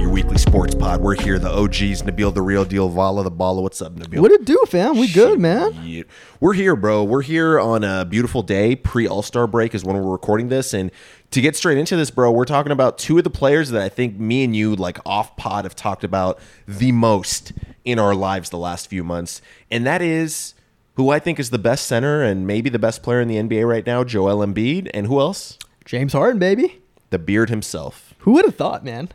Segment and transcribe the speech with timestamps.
[0.00, 1.00] your weekly sports pod.
[1.00, 3.62] We're here, the OGs, Nabil, the real deal, Vala, the baller.
[3.62, 4.20] What's up, Nabil?
[4.20, 4.98] What it do, fam?
[4.98, 5.72] We good, man.
[5.86, 6.06] Shit.
[6.38, 7.02] We're here, bro.
[7.02, 8.76] We're here on a beautiful day.
[8.76, 10.90] Pre All Star break is when we're recording this, and
[11.30, 13.88] to get straight into this, bro, we're talking about two of the players that I
[13.88, 17.52] think me and you, like off pod, have talked about the most
[17.84, 19.40] in our lives the last few months,
[19.70, 20.54] and that is
[20.96, 23.66] who I think is the best center and maybe the best player in the NBA
[23.66, 25.58] right now, Joel Embiid, and who else?
[25.84, 26.82] James Harden, baby.
[27.10, 28.14] The beard himself.
[28.20, 29.08] Who would have thought, man?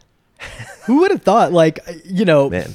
[0.86, 1.52] Who would have thought?
[1.54, 2.74] Like, uh, you know, Man.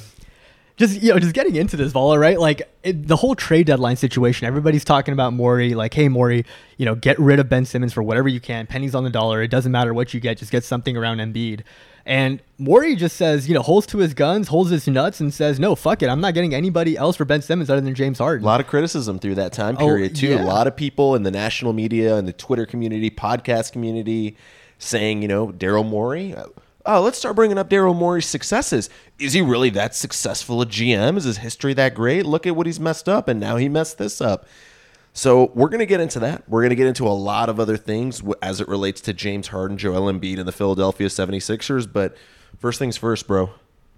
[0.77, 2.39] just you know, just getting into this, Vala, right?
[2.39, 4.47] Like it, the whole trade deadline situation.
[4.47, 5.73] Everybody's talking about Morey.
[5.73, 6.45] Like, hey, Morey,
[6.77, 8.67] you know, get rid of Ben Simmons for whatever you can.
[8.67, 9.41] Pennies on the dollar.
[9.41, 10.37] It doesn't matter what you get.
[10.37, 11.61] Just get something around Embiid.
[12.05, 15.59] And Morey just says, you know, holds to his guns, holds his nuts, and says,
[15.59, 16.07] no, fuck it.
[16.07, 18.45] I'm not getting anybody else for Ben Simmons other than James Harden.
[18.45, 20.35] A lot of criticism through that time Oh, period too.
[20.35, 24.37] A lot of people in the national media and the Twitter community, podcast community,
[24.79, 26.33] saying, you know, Daryl Morey.
[26.33, 26.45] Uh,
[26.87, 28.89] Oh, let's start bringing up Daryl Morey's successes.
[29.19, 31.17] Is he really that successful a GM?
[31.17, 32.25] Is his history that great?
[32.25, 34.47] Look at what he's messed up, and now he messed this up.
[35.11, 36.47] So we're going to get into that.
[36.47, 39.49] We're going to get into a lot of other things as it relates to James
[39.49, 41.91] Harden, Joel Embiid, and the Philadelphia 76ers.
[41.91, 42.15] But
[42.57, 43.49] first things first, bro.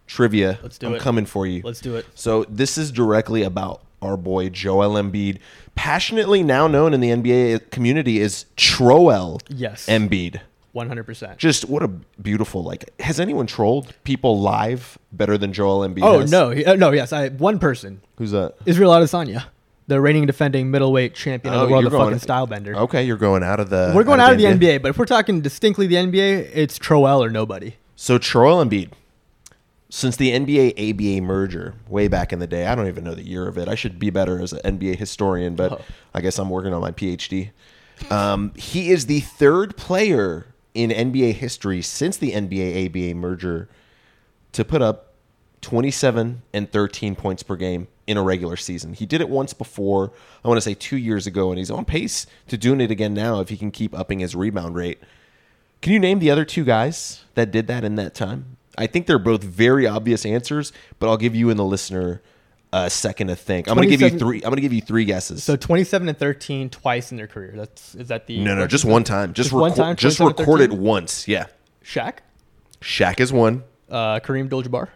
[0.08, 0.58] Trivia.
[0.64, 1.02] Let's do I'm it.
[1.02, 1.62] coming for you.
[1.64, 2.08] Let's do it.
[2.16, 5.40] So this is directly about our boy Joel Embiid,
[5.76, 9.86] passionately now known in the NBA community as Troel Yes.
[9.86, 10.40] Embiid.
[10.76, 11.38] 100%.
[11.38, 12.90] Just what a beautiful like.
[13.00, 16.04] Has anyone trolled people live better than Joel Embiid?
[16.04, 16.32] Oh has?
[16.32, 18.56] no, uh, no, yes, I one person, Who's that?
[18.66, 19.46] Israel Adesanya,
[19.88, 22.76] the reigning defending middleweight champion of Oh, the world, the going- fucking style bender.
[22.76, 23.92] Okay, you're going out of the.
[23.96, 27.20] We're going out of the NBA, but if we're talking distinctly the NBA, it's Troel
[27.26, 27.76] or nobody.
[27.96, 28.92] So Troel Embiid,
[29.90, 33.26] since the NBA ABA merger way back in the day, I don't even know the
[33.26, 33.68] year of it.
[33.68, 35.82] I should be better as an NBA historian, but Oh.
[36.14, 37.50] I guess I'm working on my PhD.
[38.12, 40.46] Um, he is the third player
[40.80, 43.68] in NBA history since the NBA ABA merger
[44.54, 45.14] to put up
[45.60, 48.94] 27 and 13 points per game in a regular season.
[48.94, 50.14] He did it once before,
[50.44, 53.14] I want to say two years ago, and he's on pace to doing it again
[53.14, 55.00] now if he can keep upping his rebound rate.
[55.82, 58.56] Can you name the other two guys that did that in that time?
[58.78, 62.22] I think they're both very obvious answers, but I'll give you and the listener
[62.72, 63.68] a second to think.
[63.68, 64.38] I'm going to give you three.
[64.38, 65.44] I'm going to give you three guesses.
[65.44, 67.54] So 27 and 13 twice in their career.
[67.56, 69.34] That's is that the no, no, just one time.
[69.34, 71.28] Just, Just one record, time, Just 27, record it once.
[71.28, 71.48] Yeah.
[71.84, 72.18] Shaq,
[72.82, 73.64] Shaq is one.
[73.90, 74.90] uh, Kareem Abdul-Jabbar,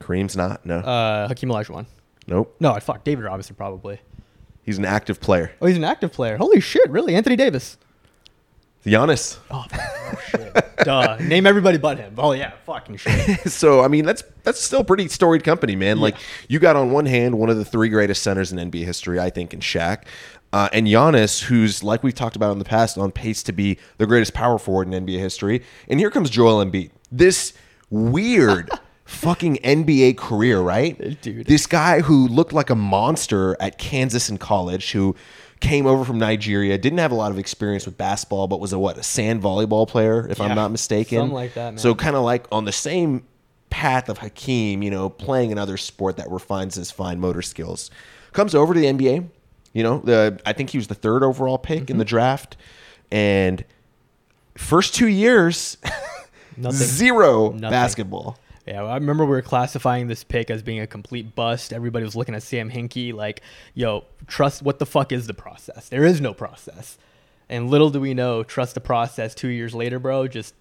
[0.00, 0.66] Kareem's not.
[0.66, 0.78] No.
[0.78, 1.86] uh, Hakeem Olajuwon.
[2.26, 2.54] nope.
[2.60, 4.00] No, I fuck David Robinson probably.
[4.62, 5.52] He's an active player.
[5.62, 6.36] Oh, he's an active player.
[6.36, 7.14] Holy shit, really?
[7.14, 7.78] Anthony Davis.
[8.84, 9.38] Giannis.
[9.50, 10.76] Oh, oh shit.
[10.78, 11.16] Duh.
[11.20, 12.14] Name everybody but him.
[12.18, 13.40] Oh yeah, fucking shit.
[13.50, 16.00] so I mean that's that's still pretty storied company, man.
[16.00, 16.16] Like
[16.48, 19.30] you got on one hand one of the three greatest centers in NBA history, I
[19.30, 20.04] think, in Shaq,
[20.52, 23.78] uh, and Giannis, who's like we've talked about in the past, on pace to be
[23.98, 25.62] the greatest power forward in NBA history.
[25.88, 27.54] And here comes Joel Embiid, this
[27.90, 28.70] weird.
[29.04, 31.20] Fucking NBA career, right?
[31.20, 31.46] Dude.
[31.46, 35.14] This guy who looked like a monster at Kansas in college, who
[35.62, 38.78] came over from Nigeria, didn't have a lot of experience with basketball, but was a
[38.78, 41.18] what, a sand volleyball player, if I'm not mistaken.
[41.20, 41.78] something like that, man.
[41.78, 43.24] So kind of like on the same
[43.70, 47.90] path of Hakeem, you know, playing another sport that refines his fine motor skills.
[48.32, 49.28] Comes over to the NBA.
[49.72, 51.92] You know, the I think he was the third overall pick Mm-hmm.
[51.92, 52.56] in the draft,
[53.10, 53.64] and
[54.56, 55.78] first two years,
[56.56, 56.78] Nothing.
[56.78, 57.70] zero Nothing.
[57.70, 58.38] basketball.
[58.66, 61.72] Yeah, I remember we were classifying this pick as being a complete bust.
[61.72, 63.42] Everybody was looking at Sam Hinkie like,
[63.74, 65.88] yo, trust what the fuck is the process?
[65.88, 66.96] There is no process.
[67.48, 70.54] And little do we know, trust the process two years later, bro, just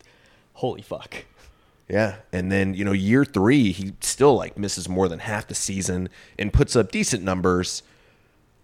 [0.54, 1.26] holy fuck.
[1.88, 5.56] Yeah, and then you know year three, he still like misses more than half the
[5.56, 6.10] season
[6.40, 7.84] and puts up decent numbers.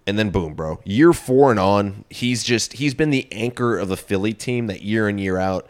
[0.08, 0.80] And then boom, bro.
[0.86, 4.82] Year four and on, he's just he's been the anchor of the Philly team that
[4.82, 5.68] year in year out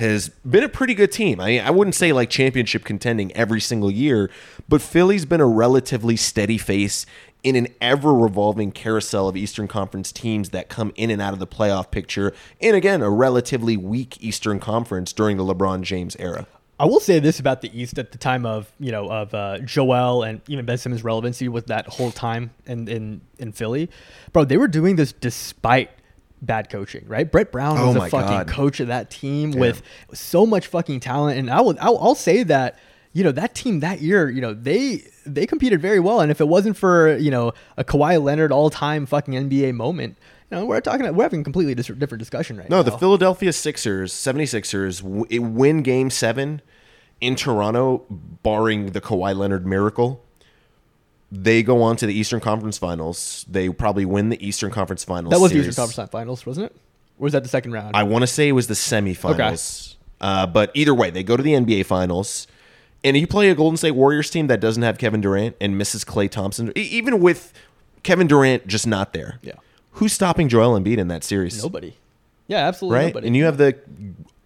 [0.00, 1.40] has been a pretty good team.
[1.40, 4.30] I I wouldn't say like championship contending every single year,
[4.68, 7.06] but Philly's been a relatively steady face
[7.42, 11.38] in an ever revolving carousel of Eastern Conference teams that come in and out of
[11.38, 12.34] the playoff picture.
[12.60, 16.46] And again, a relatively weak Eastern Conference during the LeBron James era.
[16.78, 19.58] I will say this about the East at the time of you know of uh,
[19.58, 23.90] Joel and even Ben Simmons' relevancy with that whole time in in in Philly,
[24.32, 24.44] bro.
[24.44, 25.90] They were doing this despite
[26.42, 27.30] bad coaching, right?
[27.30, 28.48] Brett Brown Oh was my a fucking God.
[28.48, 29.82] coach of that team with
[30.12, 32.78] so much fucking talent, and I will I'll, I'll say that
[33.12, 36.40] you know that team that year, you know they they competed very well, and if
[36.40, 40.16] it wasn't for you know a Kawhi Leonard all time fucking NBA moment.
[40.50, 41.14] You know, we're talking.
[41.14, 42.82] We're having a completely dis- different discussion right No, now.
[42.82, 46.60] No, the Philadelphia Sixers, 76ers, w- win game seven
[47.20, 50.24] in Toronto, barring the Kawhi Leonard miracle.
[51.32, 53.44] They go on to the Eastern Conference Finals.
[53.48, 55.32] They probably win the Eastern Conference Finals.
[55.32, 55.58] that was the.
[55.58, 56.76] Eastern Conference Finals, wasn't it?
[57.18, 57.94] Or was that the second round?
[57.94, 59.96] I want to say it was the semifinals.
[60.20, 62.46] Uh, but either way, they go to the NBA Finals.
[63.02, 66.04] And you play a Golden State Warriors team that doesn't have Kevin Durant and misses
[66.04, 67.52] Klay Thompson, even with
[68.02, 69.38] Kevin Durant just not there.
[69.42, 69.54] Yeah.
[69.92, 71.62] Who's stopping Joel Embiid in that series?
[71.62, 71.96] Nobody.
[72.46, 73.06] Yeah, absolutely right?
[73.06, 73.26] nobody.
[73.28, 73.78] And you have the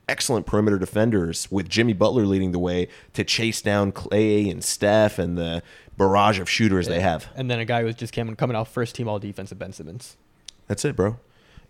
[0.08, 5.18] excellent perimeter defenders with Jimmy Butler leading the way to chase down Klay and Steph
[5.18, 5.62] and the
[5.96, 7.28] barrage of shooters they have.
[7.36, 10.16] and then a guy who's just came, coming off first team all defensive Ben Simmons.
[10.66, 11.18] That's it, bro.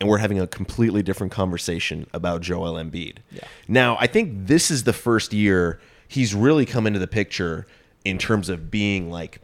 [0.00, 3.18] And we're having a completely different conversation about Joel Embiid.
[3.30, 3.42] Yeah.
[3.68, 7.66] Now, I think this is the first year he's really come into the picture
[8.04, 9.40] in terms of being like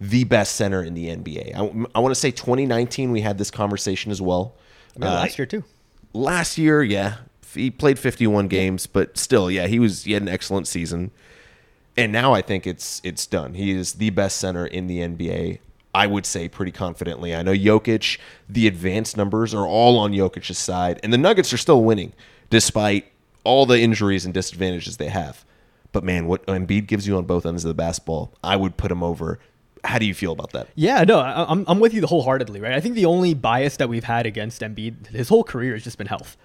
[0.00, 1.54] the best center in the NBA.
[1.94, 4.54] I, want to say 2019 we had this conversation as well.
[4.98, 5.62] Yeah, Uh, last year too.
[6.12, 7.16] last year, yeah,
[7.54, 11.10] he played 51 games, but still, yeah, he was he had an excellent season.
[11.96, 13.54] And now I think it's it's done.
[13.54, 15.58] He is the best center in the NBA.
[15.94, 17.34] I would say pretty confidently.
[17.34, 18.18] I know Jokic,
[18.48, 22.14] the advanced numbers are all on Jokic's side, and the Nuggets are still winning
[22.48, 23.12] despite
[23.44, 25.44] all the injuries and disadvantages they have.
[25.92, 28.90] But man, what Embiid gives you on both ends of the basketball, I would put
[28.90, 29.38] him over.
[29.84, 30.68] How do you feel about that?
[30.74, 32.72] Yeah, no, I, I'm, I'm with you wholeheartedly, right?
[32.72, 35.98] I think the only bias that we've had against Embiid his whole career has just
[35.98, 36.36] been health,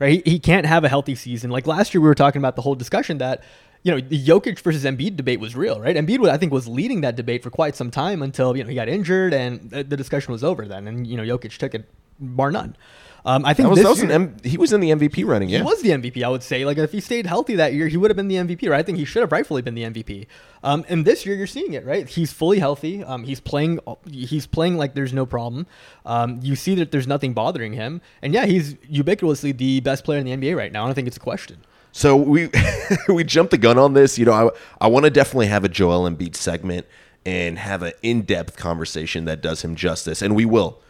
[0.00, 0.26] right?
[0.26, 1.50] He, he can't have a healthy season.
[1.50, 3.44] Like last year, we were talking about the whole discussion that,
[3.82, 5.94] you know, the Jokic versus Embiid debate was real, right?
[5.94, 8.74] Embiid, I think, was leading that debate for quite some time until, you know, he
[8.74, 10.88] got injured and the, discussion was over then.
[10.88, 11.88] And, you know, Jokic took it
[12.18, 12.76] bar none.
[13.24, 15.26] Um, I think That was, that was year- an M- he was in the MVP
[15.26, 15.58] running, yeah.
[15.58, 16.64] he was the MVP, I would say.
[16.64, 18.78] Like if he stayed healthy that year, he would have been the MVP, right?
[18.78, 20.26] I think he should have rightfully been the MVP.
[20.62, 22.08] Um, and this year, you're seeing it, right?
[22.08, 23.02] He's fully healthy.
[23.04, 23.78] Um, he's playing.
[24.10, 25.66] He's playing like there's no problem.
[26.06, 30.18] Um, you see that there's nothing bothering him, and yeah, he's ubiquitously the best player
[30.18, 30.84] in the NBA right now.
[30.84, 31.58] I don't think it's a question.
[31.92, 32.50] So we
[33.08, 34.18] we jumped the gun on this.
[34.18, 34.50] You know, I
[34.84, 36.86] I want to definitely have a Joel Embiid segment
[37.26, 40.80] and have an in depth conversation that does him justice, and we will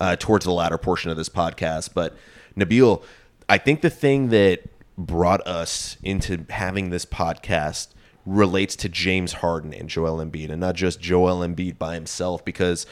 [0.00, 1.90] uh, towards the latter portion of this podcast.
[1.94, 2.16] But
[2.56, 3.02] Nabil,
[3.48, 4.62] I think the thing that
[4.96, 7.88] brought us into having this podcast
[8.26, 12.44] relates to James Harden and Joel Embiid, and not just Joel Embiid by himself.
[12.44, 12.86] Because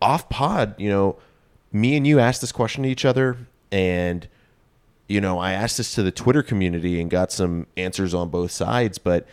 [0.00, 1.18] off pod, you know,
[1.72, 3.36] me and you asked this question to each other,
[3.70, 4.28] and
[5.08, 8.50] you know, I asked this to the Twitter community and got some answers on both
[8.50, 9.26] sides, but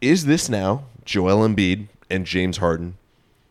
[0.00, 2.96] is this now Joel Embiid and James Harden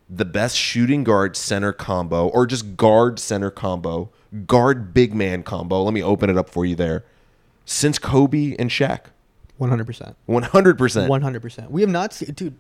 [0.10, 4.10] the best shooting guard center combo or just guard center combo,
[4.46, 5.84] guard big man combo?
[5.84, 7.04] Let me open it up for you there.
[7.66, 9.06] Since Kobe and Shaq.
[9.58, 10.16] One hundred percent.
[10.28, 11.08] 100%.
[11.08, 11.72] One hundred percent.
[11.72, 12.58] We have not seen, dude.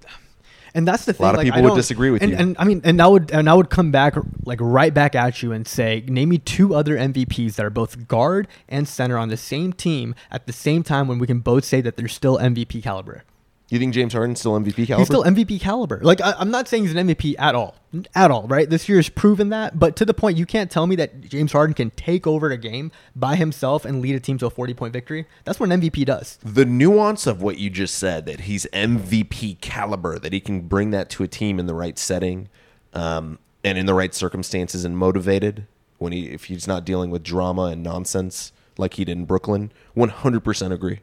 [0.73, 1.23] And that's the thing.
[1.23, 2.37] A lot of like, people would disagree with and, you.
[2.37, 4.15] And I mean, and I would, and I would come back,
[4.45, 8.09] like right back at you and say, name me two other MVPs that are both
[8.09, 11.63] guard and center on the same team at the same time when we can both
[11.63, 13.23] say that they're still MVP caliber.
[13.69, 14.99] You think James Harden's still MVP caliber?
[14.99, 15.99] He's still MVP caliber.
[16.03, 17.75] Like I, I'm not saying he's an MVP at all,
[18.13, 18.47] at all.
[18.47, 18.69] Right?
[18.69, 19.79] This year has proven that.
[19.79, 22.57] But to the point, you can't tell me that James Harden can take over a
[22.57, 25.25] game by himself and lead a team to a 40 point victory.
[25.45, 26.37] That's what an MVP does.
[26.43, 30.91] the nuance of what you just said that he's MVP caliber, that he can bring
[30.91, 32.49] that to a team in the right setting
[32.93, 35.65] um, and in the right circumstances and motivated
[35.97, 39.71] when he if he's not dealing with drama and nonsense like he did in Brooklyn.
[39.97, 40.99] 100% agree.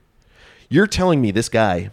[0.68, 1.90] You're telling me this guy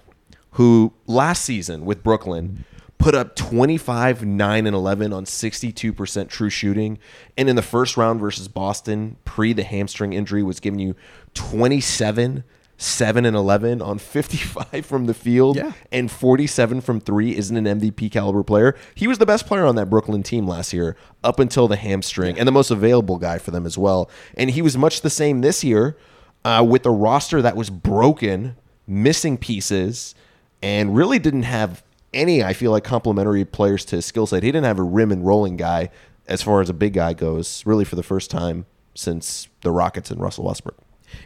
[0.52, 2.66] who last season with Brooklyn
[2.98, 7.00] put up 25 9 and 11 on 62% true shooting
[7.38, 10.96] and in the first round versus Boston pre the hamstring injury was giving you
[11.34, 12.44] 27
[12.82, 15.74] 7 and 11 on 55 from the field Yeah.
[15.92, 18.74] and 47 from 3 isn't an MVP caliber player.
[18.96, 22.40] He was the best player on that Brooklyn team last year up until the hamstring
[22.40, 24.10] and the most available guy for them as well.
[24.38, 25.98] And he was much the same this year
[26.46, 28.56] uh, with a roster that was broken,
[28.88, 30.16] missing pieces,
[30.62, 34.44] and really didn't have any, I feel like, complementary players to his skill set.
[34.44, 35.90] He didn't have a rim and rolling guy
[36.28, 40.12] as far as a big guy goes, really for the first time since the Rockets
[40.12, 40.78] and Russell Westbrook.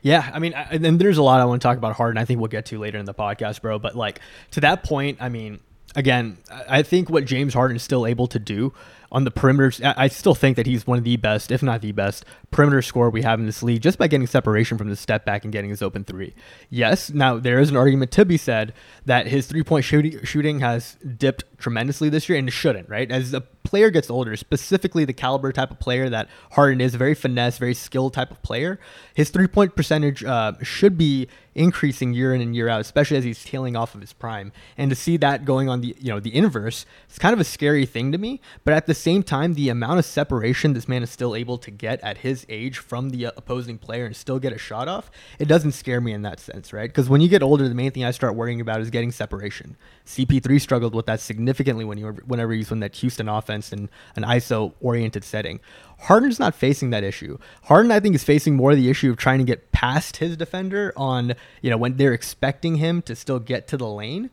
[0.01, 2.17] Yeah, I mean, I, and there's a lot I want to talk about Harden.
[2.17, 3.79] I think we'll get to later in the podcast, bro.
[3.79, 4.19] But like
[4.51, 5.59] to that point, I mean,
[5.95, 6.37] again,
[6.69, 8.73] I think what James Harden is still able to do
[9.13, 11.91] on the perimeter, I still think that he's one of the best, if not the
[11.91, 15.23] best, perimeter scorer we have in this league, just by getting separation from the step
[15.23, 16.33] back and getting his open three.
[16.71, 18.73] Yes, now there is an argument to be said
[19.05, 23.09] that his three point shooting has dipped tremendously this year, and shouldn't, right?
[23.11, 27.13] As a player gets older, specifically the caliber type of player that Harden is, very
[27.13, 28.79] finesse, very skilled type of player,
[29.13, 33.23] his three point percentage uh, should be increasing year in and year out, especially as
[33.23, 34.51] he's tailing off of his prime.
[34.77, 37.43] And to see that going on the you know the inverse, it's kind of a
[37.43, 38.41] scary thing to me.
[38.63, 41.69] But at the same time, the amount of separation this man is still able to
[41.69, 45.11] get at his age from the uh, opposing player and still get a shot off,
[45.39, 46.89] it doesn't scare me in that sense, right?
[46.89, 49.75] Because when you get older, the main thing I start worrying about is getting separation.
[50.05, 54.23] CP3 struggled with that significantly when he whenever he's in that Houston offense and an
[54.23, 55.59] ISO oriented setting.
[56.03, 57.37] Harden's not facing that issue.
[57.63, 60.93] Harden, I think, is facing more the issue of trying to get past his defender
[60.95, 64.29] on, you know, when they're expecting him to still get to the lane.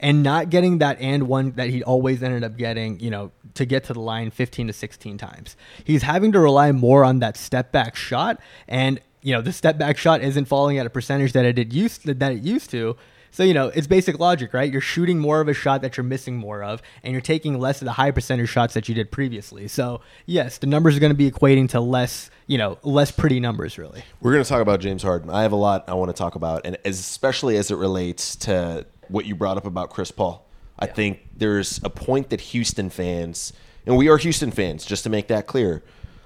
[0.00, 3.64] And not getting that and one that he always ended up getting, you know, to
[3.64, 5.56] get to the line 15 to 16 times.
[5.84, 9.78] He's having to rely more on that step back shot and you know, the step
[9.78, 12.96] back shot isn't falling at a percentage that it did used that it used to.
[13.32, 14.70] So, you know, it's basic logic, right?
[14.70, 17.80] You're shooting more of a shot that you're missing more of, and you're taking less
[17.80, 19.68] of the high percentage shots that you did previously.
[19.68, 23.38] So, yes, the numbers are going to be equating to less, you know, less pretty
[23.38, 24.02] numbers, really.
[24.20, 25.30] We're going to talk about James Harden.
[25.30, 28.84] I have a lot I want to talk about, and especially as it relates to
[29.10, 30.46] what you brought up about Chris Paul.
[30.78, 30.92] I yeah.
[30.92, 33.52] think there's a point that Houston fans,
[33.86, 35.82] and we are Houston fans, just to make that clear.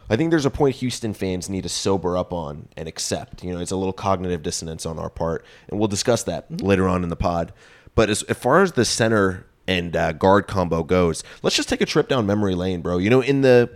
[0.09, 3.43] I think there's a point Houston fans need to sober up on and accept.
[3.43, 6.67] You know, it's a little cognitive dissonance on our part, and we'll discuss that mm-hmm.
[6.67, 7.53] later on in the pod.
[7.95, 11.81] But as, as far as the center and uh, guard combo goes, let's just take
[11.81, 12.99] a trip down memory lane, bro.
[12.99, 13.71] You know, in the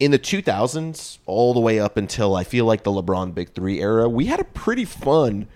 [0.00, 3.80] in the 2000s, all the way up until I feel like the LeBron Big Three
[3.80, 5.46] era, we had a pretty fun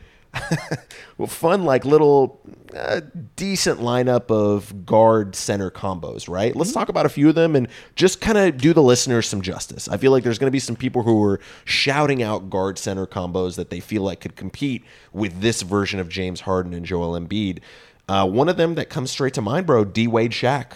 [1.26, 2.40] fun like little
[2.75, 3.00] uh,
[3.37, 6.55] decent lineup of guard center combos, right?
[6.55, 6.78] Let's mm-hmm.
[6.78, 9.88] talk about a few of them and just kind of do the listeners some justice.
[9.88, 13.07] I feel like there's going to be some people who are shouting out guard center
[13.07, 17.19] combos that they feel like could compete with this version of James Harden and Joel
[17.19, 17.61] Embiid.
[18.09, 20.73] Uh, one of them that comes straight to mind, bro, D Wade Shaq.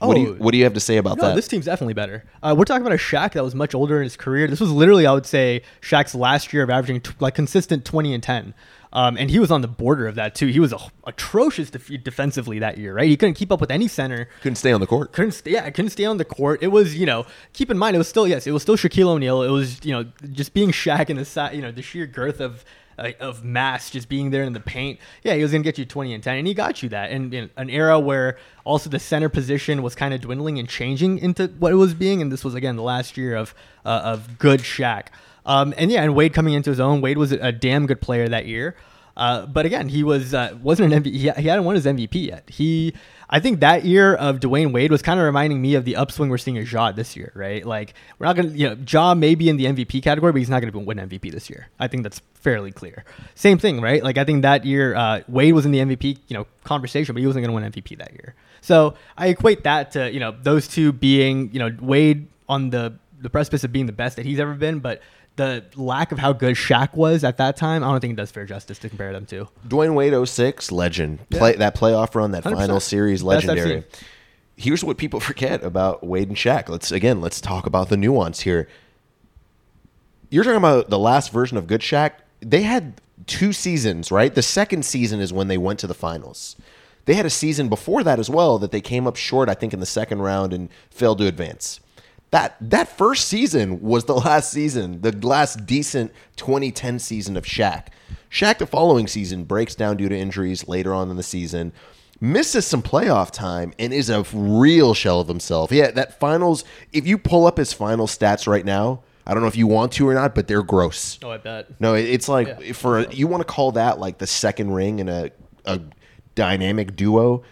[0.00, 0.42] Oh, what do you oh.
[0.42, 1.36] what do you have to say about no, that?
[1.36, 2.24] This team's definitely better.
[2.42, 4.48] Uh, we're talking about a Shaq that was much older in his career.
[4.48, 8.12] This was literally, I would say, Shaq's last year of averaging t- like consistent twenty
[8.12, 8.54] and ten.
[8.92, 10.46] Um, and he was on the border of that too.
[10.46, 13.08] He was a, atrocious def- defensively that year, right?
[13.08, 14.28] He couldn't keep up with any center.
[14.40, 15.12] Couldn't stay on the court.
[15.12, 15.50] Couldn't stay.
[15.50, 16.62] Yeah, couldn't stay on the court.
[16.62, 19.08] It was, you know, keep in mind, it was still yes, it was still Shaquille
[19.08, 19.42] O'Neal.
[19.42, 22.64] It was, you know, just being Shaq and the you know, the sheer girth of
[22.98, 24.98] of mass just being there in the paint.
[25.22, 27.10] Yeah, he was gonna get you 20 and 10, and he got you that.
[27.10, 31.18] And in an era where also the center position was kind of dwindling and changing
[31.18, 34.38] into what it was being, and this was again the last year of uh, of
[34.38, 35.06] good Shaq.
[35.46, 37.00] Um, and yeah, and Wade coming into his own.
[37.00, 38.76] Wade was a, damn good player that year.
[39.16, 41.12] Uh, but again, he was uh, wasn't an MVP.
[41.12, 42.48] He, he hadn't won his MVP yet.
[42.48, 42.92] He,
[43.30, 46.30] I think that year of Dwyane Wade was kind of reminding me of the upswing
[46.30, 47.64] we're seeing at Ja this year, right?
[47.64, 50.50] Like we're not gonna, you know, Ja may be in the MVP category, but he's
[50.50, 51.68] not gonna win MVP this year.
[51.78, 53.04] I think that's fairly clear.
[53.34, 54.02] Same thing, right?
[54.02, 57.20] Like I think that year uh, Wade was in the MVP, you know, conversation, but
[57.20, 58.34] he wasn't gonna win MVP that year.
[58.60, 62.94] So I equate that to you know those two being you know Wade on the
[63.20, 65.00] the precipice of being the best that he's ever been, but
[65.36, 68.30] the lack of how good Shaq was at that time, I don't think it does
[68.30, 69.48] fair justice to compare them to.
[69.66, 71.28] Dwyane Wade 06, legend.
[71.30, 71.58] Play yeah.
[71.58, 72.56] that playoff run, that 100%.
[72.56, 73.84] final series, legendary.
[74.56, 76.68] Here's what people forget about Wade and Shaq.
[76.68, 78.68] Let's again, let's talk about the nuance here.
[80.30, 82.12] You're talking about the last version of Good Shaq.
[82.40, 84.34] They had two seasons, right?
[84.34, 86.56] The second season is when they went to the finals.
[87.06, 89.74] They had a season before that as well that they came up short, I think,
[89.74, 91.80] in the second round and failed to advance
[92.34, 97.86] that that first season was the last season, the last decent 2010 season of Shaq.
[98.28, 101.72] Shaq the following season breaks down due to injuries later on in the season,
[102.20, 105.70] misses some playoff time, and is a real shell of himself.
[105.70, 106.64] Yeah, that finals.
[106.92, 109.92] If you pull up his final stats right now, I don't know if you want
[109.92, 111.20] to or not, but they're gross.
[111.22, 111.80] Oh, I bet.
[111.80, 114.98] No, it's like yeah, for a, you want to call that like the second ring
[114.98, 115.30] in a
[115.66, 115.80] a
[116.34, 117.44] dynamic duo.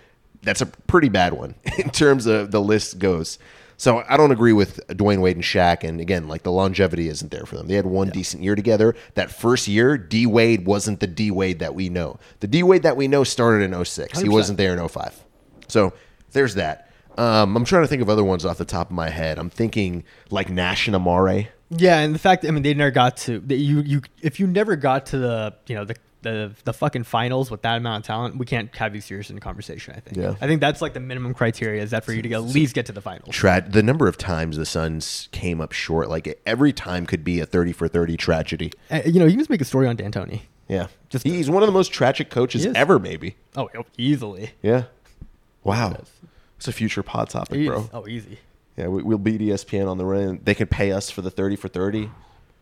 [0.42, 3.38] That's a pretty bad one in terms of the list goes.
[3.82, 5.82] So I don't agree with Dwyane Wade and Shaq.
[5.82, 7.66] And again, like the longevity isn't there for them.
[7.66, 8.12] They had one yeah.
[8.12, 8.94] decent year together.
[9.14, 12.20] That first year, D Wade wasn't the D Wade that we know.
[12.38, 14.22] The D Wade that we know started in 6 100%.
[14.22, 15.24] He wasn't there in 05.
[15.66, 15.94] So
[16.30, 16.92] there's that.
[17.18, 19.36] Um, I'm trying to think of other ones off the top of my head.
[19.36, 21.48] I'm thinking like Nash and Amar'e.
[21.70, 24.76] Yeah, and the fact I mean they never got to you you if you never
[24.76, 28.38] got to the you know the the the fucking finals with that amount of talent,
[28.38, 29.94] we can't have you serious in the conversation.
[29.96, 30.16] I think.
[30.16, 30.34] Yeah.
[30.40, 32.86] I think that's like the minimum criteria is that for you to at least get
[32.86, 33.34] to the finals.
[33.34, 37.40] Tra- the number of times the Suns came up short, like every time could be
[37.40, 38.72] a thirty for thirty tragedy.
[38.90, 40.42] Uh, you know, you can just make a story on D'Antoni.
[40.68, 43.36] Yeah, just he's one of the most tragic coaches ever, maybe.
[43.56, 44.52] Oh, easily.
[44.62, 44.84] Yeah.
[45.64, 45.96] Wow.
[46.56, 47.90] It's a future pod topic, bro.
[47.92, 48.38] Oh, easy.
[48.76, 50.40] Yeah, we, will beat ESPN on the run.
[50.42, 52.10] They could pay us for the thirty for thirty.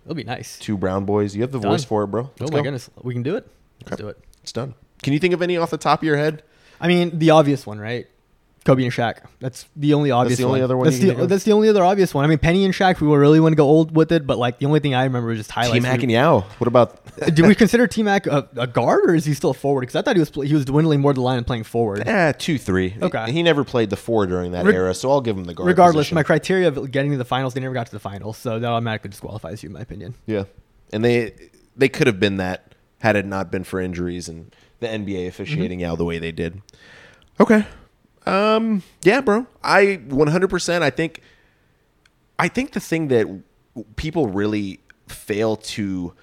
[0.05, 0.59] It'll be nice.
[0.59, 1.35] Two brown boys.
[1.35, 1.71] You have the Done.
[1.73, 2.23] voice for it, bro.
[2.25, 2.65] Oh Let's oh my go.
[2.65, 3.47] goodness, we can do it.
[3.81, 4.03] Let's okay.
[4.03, 4.19] do it.
[4.43, 4.75] It's done.
[5.03, 6.43] Can you think of any off the top of your head?
[6.81, 8.07] I mean, the obvious one, right?
[8.65, 9.25] Kobe and Shaq.
[9.39, 10.39] That's the only obvious.
[10.39, 10.65] That's the only one.
[10.65, 10.85] other one.
[10.85, 12.25] That's the, that's the only other obvious one.
[12.25, 13.01] I mean, Penny and Shaq.
[13.01, 15.05] We were really want to go old with it, but like the only thing I
[15.05, 15.75] remember was just highlights.
[15.75, 16.41] T Mac and Yao.
[16.59, 17.01] What about?
[17.35, 19.81] do we consider T Mac a, a, guard or is he still a forward?
[19.81, 22.03] Because I thought he was he was dwindling more to the line and playing forward.
[22.05, 22.95] Yeah, two three.
[23.01, 23.33] Okay.
[23.33, 25.67] He never played the four during that Re- era, so I'll give him the guard.
[25.67, 26.17] Regardless, position.
[26.17, 28.67] my criteria of getting to the finals, they never got to the finals, so that
[28.67, 30.15] automatically disqualifies you, in my opinion.
[30.27, 30.45] Yeah,
[30.93, 31.33] and they
[31.77, 35.81] they could have been that had it not been for injuries and the NBA officiating
[35.81, 35.91] mm-hmm.
[35.91, 36.61] out the way they did.
[37.39, 37.65] Okay.
[38.27, 39.47] Um, yeah, bro.
[39.63, 40.83] I 100%.
[40.83, 41.21] I think,
[42.39, 43.43] I think the thing that
[43.97, 46.15] people really fail to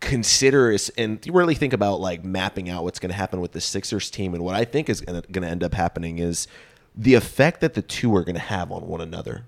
[0.00, 3.52] consider is and you really think about like mapping out what's going to happen with
[3.52, 6.46] the Sixers team and what I think is going to end up happening is
[6.94, 9.44] the effect that the two are going to have on one another.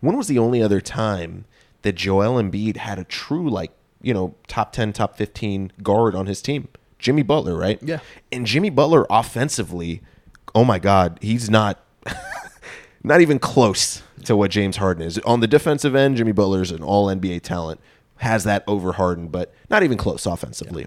[0.00, 1.44] When was the only other time
[1.82, 3.72] that Joel Embiid had a true like,
[4.02, 6.68] you know, top 10, top 15 guard on his team?
[6.98, 7.78] Jimmy Butler, right?
[7.82, 8.00] Yeah.
[8.30, 10.02] And Jimmy Butler offensively,
[10.54, 11.84] oh my god, he's not
[13.02, 15.18] not even close to what James Harden is.
[15.20, 17.80] On the defensive end, Jimmy Butler's an all NBA talent,
[18.18, 20.86] has that over Harden, but not even close offensively.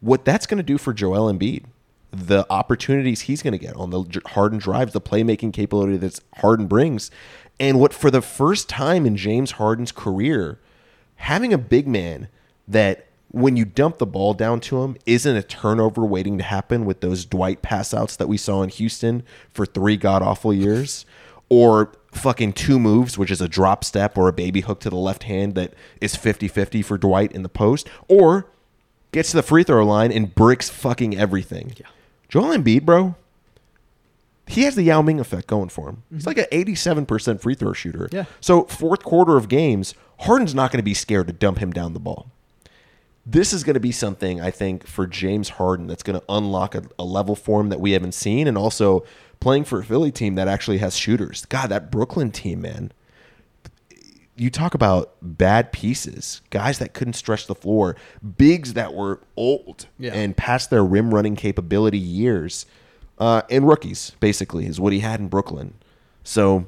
[0.00, 1.64] What that's going to do for Joel Embiid,
[2.10, 6.66] the opportunities he's going to get on the Harden drives, the playmaking capability that Harden
[6.66, 7.10] brings,
[7.60, 10.58] and what for the first time in James Harden's career,
[11.16, 12.28] having a big man
[12.66, 16.84] that when you dump the ball down to him isn't a turnover waiting to happen
[16.84, 21.04] with those Dwight pass outs that we saw in Houston for three god awful years
[21.48, 24.96] or fucking two moves which is a drop step or a baby hook to the
[24.96, 28.46] left hand that is 50-50 for Dwight in the post or
[29.12, 31.72] gets to the free throw line and bricks fucking everything.
[31.78, 31.86] Yeah.
[32.28, 33.14] Joel Embiid, bro,
[34.46, 36.02] he has the Yao Ming effect going for him.
[36.10, 36.28] He's mm-hmm.
[36.28, 38.08] like an 87% free throw shooter.
[38.10, 38.24] Yeah.
[38.40, 41.92] So, fourth quarter of games, Harden's not going to be scared to dump him down
[41.92, 42.31] the ball.
[43.24, 46.74] This is going to be something I think for James Harden that's going to unlock
[46.74, 49.04] a, a level form that we haven't seen, and also
[49.38, 51.44] playing for a Philly team that actually has shooters.
[51.46, 52.92] God, that Brooklyn team, man.
[54.34, 57.96] You talk about bad pieces, guys that couldn't stretch the floor,
[58.38, 60.14] bigs that were old Yeah.
[60.14, 62.64] and past their rim running capability years,
[63.18, 65.74] uh, and rookies basically is what he had in Brooklyn.
[66.24, 66.64] So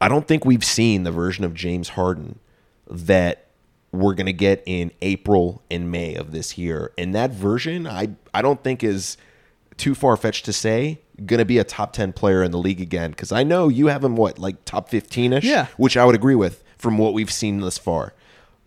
[0.00, 2.38] I don't think we've seen the version of James Harden
[2.90, 3.46] that
[3.92, 6.92] we're going to get in April and May of this year.
[6.96, 9.16] And that version, I I don't think is
[9.76, 12.80] too far fetched to say going to be a top 10 player in the league
[12.80, 15.66] again cuz I know you have him what like top 15ish, Yeah.
[15.76, 18.14] which I would agree with from what we've seen thus far.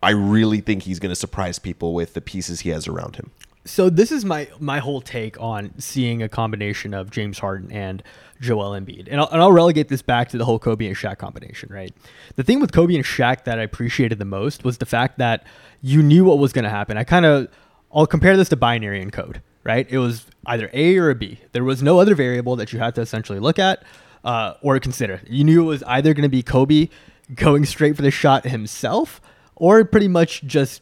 [0.03, 3.31] I really think he's going to surprise people with the pieces he has around him.
[3.65, 8.03] So this is my my whole take on seeing a combination of James Harden and
[8.43, 11.17] Joel Embiid, and I'll, and I'll relegate this back to the whole Kobe and Shaq
[11.17, 11.69] combination.
[11.71, 11.93] Right,
[12.36, 15.45] the thing with Kobe and Shaq that I appreciated the most was the fact that
[15.82, 16.97] you knew what was going to happen.
[16.97, 17.47] I kind of
[17.93, 19.41] I'll compare this to binary in code.
[19.63, 21.39] Right, it was either A or a B.
[21.53, 23.82] There was no other variable that you had to essentially look at
[24.25, 25.21] uh, or consider.
[25.25, 26.89] You knew it was either going to be Kobe
[27.34, 29.21] going straight for the shot himself,
[29.56, 30.82] or pretty much just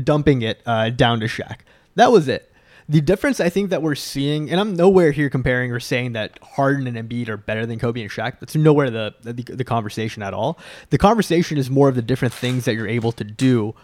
[0.00, 1.60] dumping it uh, down to Shaq.
[1.96, 2.51] That was it.
[2.88, 6.38] The difference I think that we're seeing, and I'm nowhere here comparing or saying that
[6.42, 8.40] Harden and Embiid are better than Kobe and Shaq.
[8.40, 10.58] That's nowhere the, the the conversation at all.
[10.90, 13.74] The conversation is more of the different things that you're able to do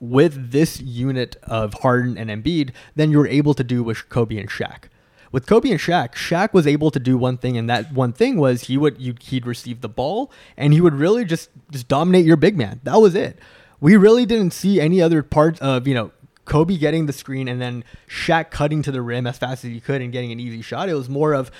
[0.00, 4.38] with this unit of Harden and Embiid than you were able to do with Kobe
[4.38, 4.84] and Shaq.
[5.30, 8.36] With Kobe and Shaq, Shaq was able to do one thing, and that one thing
[8.36, 12.24] was he would you, he'd receive the ball and he would really just just dominate
[12.24, 12.80] your big man.
[12.84, 13.38] That was it.
[13.80, 16.12] We really didn't see any other part of you know
[16.48, 19.80] Kobe getting the screen and then Shaq cutting to the rim as fast as he
[19.80, 20.88] could and getting an easy shot.
[20.88, 21.50] It was more of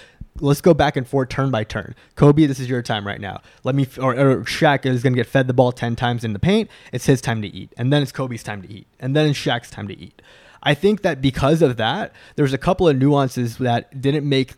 [0.41, 1.95] let's go back and forth turn by turn.
[2.17, 3.41] Kobe, this is your time right now.
[3.65, 6.33] Let me or, or Shaq is going to get fed the ball 10 times in
[6.33, 6.71] the paint.
[6.93, 7.73] It's his time to eat.
[7.77, 8.87] And then it's Kobe's time to eat.
[8.99, 10.21] And then it's Shaq's time to eat.
[10.63, 14.55] I think that because of that, there's a couple of nuances that didn't make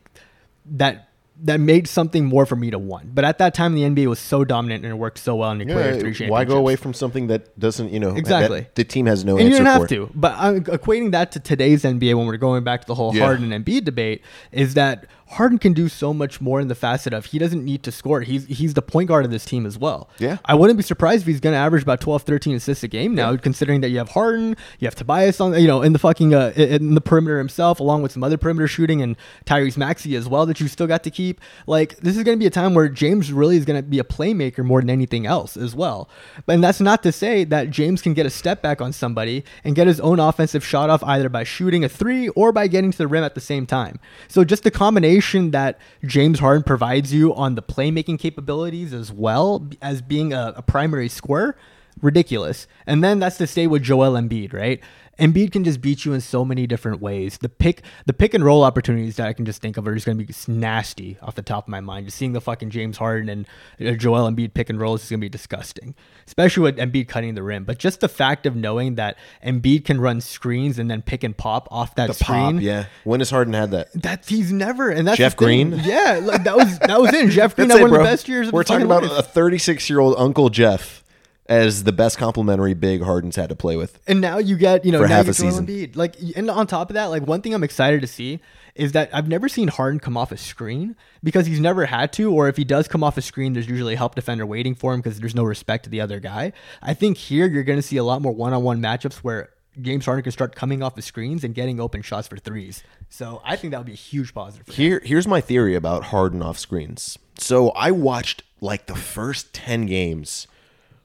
[0.64, 1.09] that
[1.42, 3.14] that made something more for me to want.
[3.14, 5.62] But at that time, the NBA was so dominant and it worked so well, and
[5.62, 6.30] it cleared three championships.
[6.30, 8.66] why go away from something that doesn't, you know, Exactly.
[8.74, 9.88] the team has no and you don't have for?
[9.88, 10.10] to.
[10.14, 13.24] But I'm equating that to today's NBA when we're going back to the whole Yeah.
[13.24, 14.22] Harden and Embiid debate
[14.52, 17.84] is that Harden can do so much more in the facet of he doesn't need
[17.84, 18.20] to score.
[18.22, 20.10] He's he's the point guard of this team as well.
[20.18, 20.38] Yeah.
[20.44, 23.14] I wouldn't be surprised if he's going to average about 12, 13 assists a game
[23.14, 26.34] now, considering that you have Harden, you have Tobias on, you know, in the fucking
[26.34, 29.14] uh, in the perimeter himself, along with some other perimeter shooting and
[29.46, 31.29] Tyrese Maxey as well that you still got to keep.
[31.66, 33.98] Like this is going to be a time where James really is going to be
[33.98, 36.08] a playmaker more than anything else as well.
[36.48, 39.74] And that's not to say that James can get a step back on somebody and
[39.74, 42.98] get his own offensive shot off either by shooting a three or by getting to
[42.98, 43.98] the rim at the same time.
[44.28, 49.68] So just the combination that James Harden provides you on the playmaking capabilities as well
[49.82, 51.56] as being a, a primary scorer,
[52.00, 52.66] ridiculous.
[52.86, 54.80] And then that's to stay with Joel Embiid, right?
[55.18, 57.36] Embiid can just beat you in so many different ways.
[57.38, 60.06] The pick, the pick and roll opportunities that I can just think of are just
[60.06, 62.06] going to be nasty off the top of my mind.
[62.06, 63.46] Just seeing the fucking James Harden and
[63.86, 65.94] uh, Joel Embiid pick and rolls is going to be disgusting,
[66.26, 67.64] especially with Embiid cutting the rim.
[67.64, 71.36] But just the fact of knowing that Embiid can run screens and then pick and
[71.36, 72.86] pop off that The screen, pop, yeah.
[73.04, 73.92] When has Harden had that?
[74.00, 75.36] that he's never and that's Jeff.
[75.36, 75.72] Green?
[75.84, 78.10] Yeah, like that was that was in Jeff Green That's had it, one of the
[78.10, 78.48] best years.
[78.48, 79.18] Of We're talking about life.
[79.18, 81.04] a 36 year old Uncle Jeff
[81.50, 83.98] as the best complimentary big Harden's had to play with.
[84.06, 85.66] And now you get, you know, For now half you a Joel season.
[85.66, 85.96] Embiid.
[85.96, 88.38] Like, and on top of that, like one thing I'm excited to see
[88.76, 92.32] is that I've never seen Harden come off a screen because he's never had to,
[92.32, 94.94] or if he does come off a screen, there's usually a help defender waiting for
[94.94, 96.52] him because there's no respect to the other guy.
[96.80, 100.22] I think here you're going to see a lot more one-on-one matchups where James Harden
[100.22, 102.84] can start coming off the screens and getting open shots for threes.
[103.08, 104.66] So I think that would be a huge positive.
[104.66, 104.76] For him.
[104.76, 107.18] Here, here's my theory about Harden off screens.
[107.38, 110.46] So I watched like the first ten games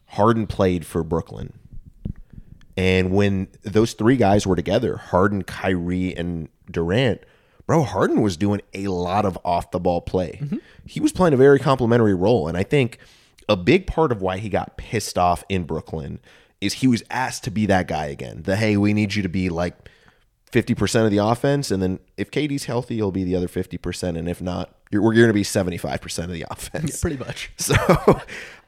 [0.07, 1.53] Harden played for Brooklyn,
[2.77, 7.21] and when those three guys were together, Harden, Kyrie, and Durant,
[7.65, 10.39] bro, Harden was doing a lot of off the ball play.
[10.41, 10.57] Mm-hmm.
[10.85, 12.99] He was playing a very complimentary role, and I think
[13.47, 16.19] a big part of why he got pissed off in Brooklyn
[16.61, 18.41] is he was asked to be that guy again.
[18.43, 19.89] The hey, we need you to be like
[20.51, 21.69] 50% of the offense.
[21.69, 24.17] And then if KD's healthy, he'll be the other 50%.
[24.17, 27.01] And if not, you're, we're going to be 75% of the offense.
[27.01, 27.51] Pretty much.
[27.57, 27.75] So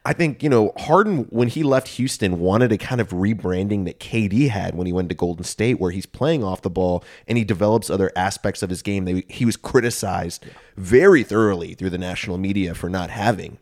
[0.08, 4.00] I think, you know, Harden, when he left Houston, wanted a kind of rebranding that
[4.00, 7.38] KD had when he went to Golden State, where he's playing off the ball and
[7.38, 10.46] he develops other aspects of his game that he was criticized
[10.78, 13.58] very thoroughly through the national media for not having.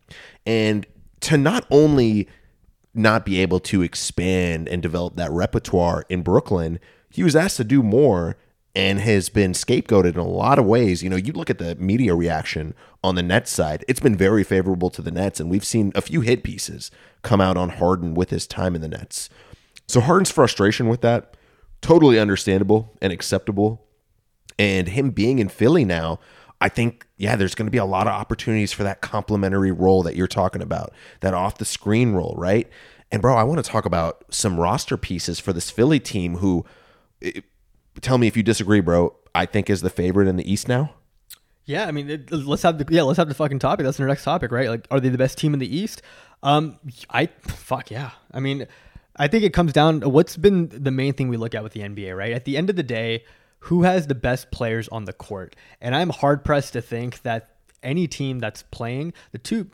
[0.46, 0.86] And
[1.22, 2.30] to not only
[2.94, 6.80] not be able to expand and develop that repertoire in Brooklyn,
[7.10, 8.38] he was asked to do more
[8.76, 11.02] and has been scapegoated in a lot of ways.
[11.02, 14.44] You know, you look at the media reaction on the Nets side, it's been very
[14.44, 18.14] favorable to the Nets, and we've seen a few hit pieces come out on Harden
[18.14, 19.30] with his time in the Nets.
[19.88, 21.38] So Harden's frustration with that,
[21.82, 23.86] totally understandable and acceptable.
[24.58, 26.20] And him being in Philly now,
[26.62, 30.02] I think, yeah, there's going to be a lot of opportunities for that complementary role
[30.04, 32.70] that you're talking about, that off the screen role, right?
[33.12, 36.66] And bro, I want to talk about some roster pieces for this Philly team who,
[37.22, 37.42] eh,
[38.02, 40.94] tell me if you disagree, bro, I think is the favorite in the East now.
[41.66, 43.86] Yeah, I mean, it, let's have the yeah, let's have the fucking topic.
[43.86, 44.70] That's our next topic, right?
[44.70, 46.02] Like, are they the best team in the East?
[46.44, 46.80] Um,
[47.10, 48.12] I fuck yeah.
[48.32, 48.68] I mean,
[49.16, 51.82] I think it comes down what's been the main thing we look at with the
[51.82, 52.34] NBA, right?
[52.34, 53.24] At the end of the day,
[53.60, 55.56] who has the best players on the court?
[55.82, 59.70] And I'm hard pressed to think that any team that's playing the two.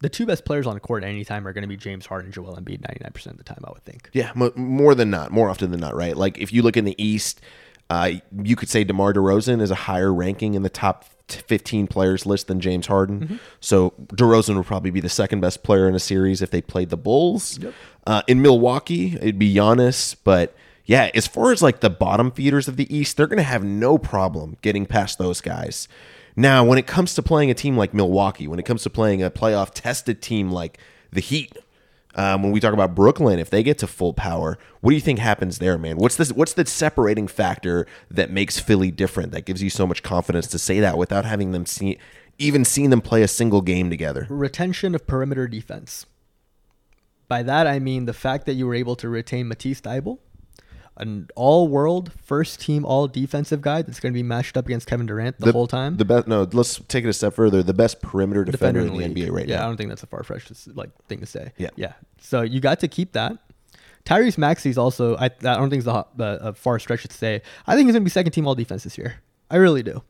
[0.00, 2.04] The two best players on the court at any time are going to be James
[2.04, 4.10] Harden and Joel Embiid 99% of the time, I would think.
[4.12, 6.14] Yeah, more than not, more often than not, right?
[6.14, 7.40] Like if you look in the East,
[7.90, 12.26] uh, you could say DeMar DeRozan is a higher ranking in the top 15 players
[12.26, 13.40] list than James Harden.
[13.60, 16.90] So DeRozan would probably be the second best player in a series if they played
[16.90, 17.58] the Bulls.
[18.06, 22.68] Uh, in Milwaukee, it'd be Giannis, but yeah, as far as like the bottom feeders
[22.68, 25.88] of the East, they're going to have no problem getting past those guys.
[26.36, 29.22] Now, when it comes to playing a team like Milwaukee, when it comes to playing
[29.22, 30.78] a playoff tested team like
[31.10, 31.56] the Heat,
[32.16, 35.00] um, when we talk about Brooklyn, if they get to full power, what do you
[35.00, 35.96] think happens there, man?
[35.96, 36.32] What's this?
[36.32, 39.32] What's the separating factor that makes Philly different?
[39.32, 41.98] That gives you so much confidence to say that without having them see,
[42.38, 44.26] even seen them play a single game together.
[44.30, 46.06] retention of perimeter defense.
[47.26, 50.18] By that I mean the fact that you were able to retain Matisse Thybulle,
[50.96, 55.52] an all-world first-team all-defensive guy that's going to be matched up against Kevin Durant the,
[55.52, 55.96] whole time.
[55.96, 56.28] The best.
[56.28, 57.62] No, let's take it a step further.
[57.62, 59.14] The best perimeter defender, in the, league.
[59.14, 59.54] NBA right now.
[59.54, 61.52] yeah, I don't think that's a far-fetched like thing to say.
[61.56, 61.70] Yeah.
[61.76, 61.94] yeah.
[62.20, 63.38] So you got to keep that.
[64.04, 65.16] Tyrese Maxey's also.
[65.16, 67.42] I, I don't think it's a, a, far stretch to say.
[67.66, 69.16] I think he's going to be second-team all-defense this year.
[69.50, 70.02] I really do.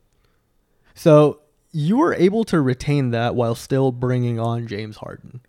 [0.94, 1.40] So
[1.72, 5.40] you were able to retain that while still bringing on James Harden,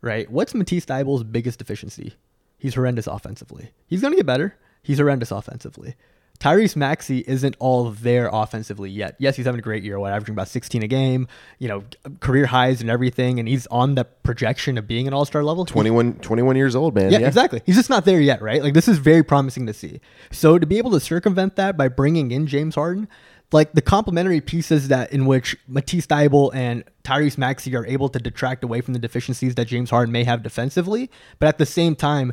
[0.00, 0.30] right?
[0.30, 2.14] What's Matisse Thybulle's biggest deficiency?
[2.58, 3.70] He's horrendous offensively.
[3.86, 4.56] He's going to get better.
[4.86, 5.96] He's horrendous offensively.
[6.38, 9.16] Tyrese Maxey isn't all there offensively yet.
[9.18, 11.82] Yes, he's having a great year, what, averaging about 16 a game, you know,
[12.20, 15.64] career highs and everything, and he's on the projection of being an all-star level.
[15.64, 17.10] 21, 21 years old, man.
[17.10, 17.62] Yeah, exactly.
[17.64, 18.62] He's just not there yet, right?
[18.62, 20.00] Like this is very promising to see.
[20.30, 23.08] So to be able to circumvent that by bringing in James Harden,
[23.52, 28.18] like the complementary pieces that in which Matisse Thybulle and Tyrese Maxey are able to
[28.18, 31.96] detract away from the deficiencies that James Harden may have defensively, but at the same
[31.96, 32.32] time.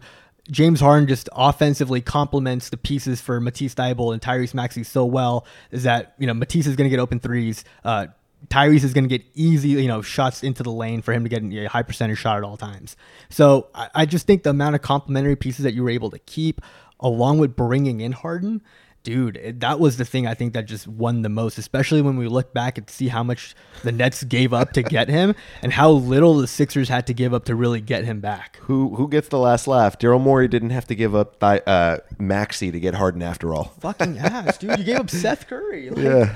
[0.52, 5.46] James Harden just offensively complements the pieces for Matisse Thybulle and Tyrese Maxey so well
[5.72, 7.64] is that you know Matisse is going to get open threes.
[7.84, 8.08] Uh,
[8.50, 11.30] Tyrese is going to get easy, you know, shots into the lane for him to
[11.30, 12.98] get a high percentage shot at all times.
[13.30, 16.20] So I, I just think the amount of complementary pieces that you were able to
[16.20, 16.60] keep,
[17.00, 18.62] along with bringing in Harden,
[19.04, 21.58] dude, it, that was the thing I think that just won the most.
[21.58, 25.10] Especially when we look back and see how much the Nets gave up to get
[25.10, 28.58] him, and how little the Sixers had to give up to really get him back.
[28.62, 30.00] Who who gets the last laugh?
[30.00, 33.74] Daryl Morey didn't have to give up uh, Maxey to get Harden after all.
[33.80, 34.78] Fucking ass, dude!
[34.80, 35.90] You gave up Seth Curry.
[35.90, 36.36] Like, Yeah.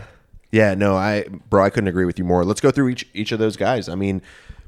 [0.50, 2.46] Yeah, no, I bro, I couldn't agree with you more.
[2.46, 3.90] Let's go through each each of those guys.
[3.90, 4.22] I mean,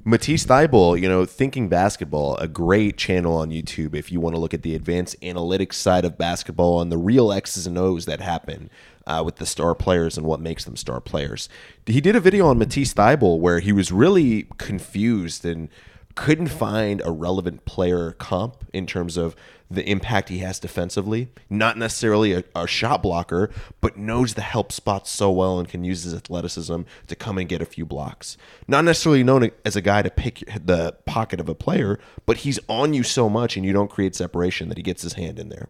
[0.06, 4.40] Matisse Thybulle, you know, Thinking Basketball, a great channel on YouTube if you want to
[4.40, 8.22] look at the advanced analytics side of basketball and the real X's and O's that
[8.22, 8.70] happen
[9.06, 11.50] uh, with the star players and what makes them star players.
[11.86, 15.68] He did a video on Matisse Thybulle where he was really confused and
[16.16, 19.36] couldn't find a relevant player comp in terms of
[19.72, 21.30] the impact he has defensively.
[21.50, 25.84] Not necessarily a, a shot blocker, but knows the help spots so well and can
[25.84, 28.38] use his athleticism to come and get a few blocks.
[28.68, 32.60] Not necessarily known as a guy to pick the pocket of a player, but he's
[32.68, 35.50] on you so much and you don't create separation that he gets his hand in
[35.50, 35.70] there.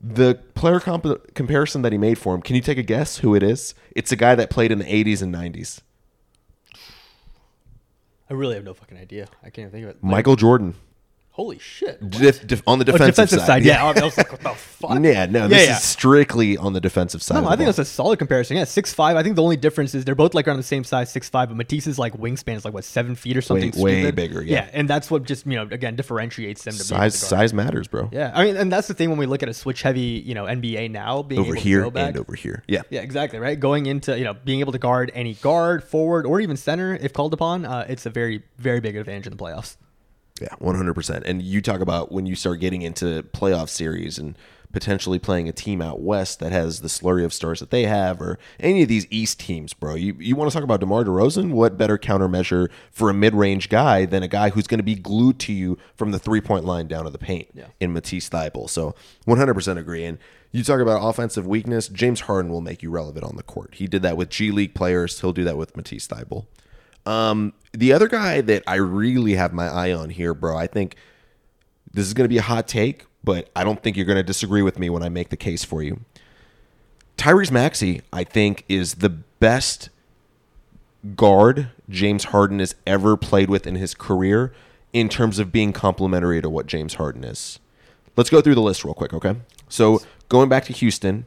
[0.00, 3.36] The player comp- comparison that he made for him, can you take a guess who
[3.36, 3.74] it is?
[3.94, 5.80] It's a guy that played in the 80s and 90s.
[8.32, 9.28] I really have no fucking idea.
[9.42, 9.96] I can't even think of it.
[9.96, 10.74] Like, Michael Jordan.
[11.32, 11.98] Holy shit.
[12.10, 13.64] Def- def- on the Oh, defensive, defensive side.
[13.64, 13.82] Yeah.
[13.84, 15.02] I was like, what the fuck?
[15.02, 15.76] Yeah, no, this yeah.
[15.76, 17.42] is strictly on the defensive side.
[17.42, 17.66] No, I think ball.
[17.66, 18.56] that's a solid comparison.
[18.56, 19.16] Yeah, six five.
[19.16, 21.48] I think the only difference is they're both like around the same size, six five.
[21.48, 23.70] But Matisse's like wingspan is like what seven feet or something.
[23.76, 24.14] way stupid.
[24.14, 24.68] bigger, yeah.
[24.72, 27.30] and that's what just you know again differentiates them to be able size to guard.
[27.40, 28.10] size matters, bro.
[28.12, 30.34] Yeah, I mean, and that's the thing when we look at a switch heavy, you
[30.34, 32.08] know, NBA now being over able here to go back.
[32.10, 32.62] and over here.
[32.68, 32.82] Yeah.
[32.90, 33.38] Yeah, exactly.
[33.38, 36.94] Right, going into you know being able to guard any guard, forward, or even center
[36.94, 39.76] if called upon, uh, it's a very very big advantage in the playoffs.
[40.42, 41.24] Yeah, one hundred percent.
[41.26, 44.36] And you talk about when you start getting into playoff series and
[44.72, 48.22] potentially playing a team out west that has the slurry of stars that they have,
[48.22, 49.94] or any of these East teams, bro.
[49.94, 51.50] You you want to talk about DeMar DeRozan?
[51.52, 54.94] What better countermeasure for a mid range guy than a guy who's going to be
[54.94, 57.66] glued to you from the three point line down to the paint Yeah.
[57.80, 58.70] in Matisse Thybulle?
[58.70, 58.94] So
[59.26, 60.04] one hundred percent agree.
[60.06, 60.18] And
[60.50, 61.88] you talk about offensive weakness.
[61.88, 63.74] James Harden will make you relevant on the court.
[63.74, 65.20] He did that with G League players.
[65.20, 66.46] He'll do that with Matisse Thybulle.
[67.06, 70.96] Um, the other guy that I really have my eye on here, bro, I think
[71.92, 74.22] this is going to be a hot take, but I don't think you're going to
[74.22, 76.00] disagree with me when I make the case for you.
[77.16, 79.90] Tyrese Maxey, I think, is the best
[81.16, 84.52] guard James Harden has ever played with in his career
[84.92, 87.58] in terms of being complementary to what James Harden is.
[88.16, 89.36] Let's go through the list real quick, okay?
[89.68, 91.26] So going back to Houston,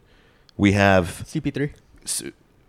[0.58, 1.74] we have CP3.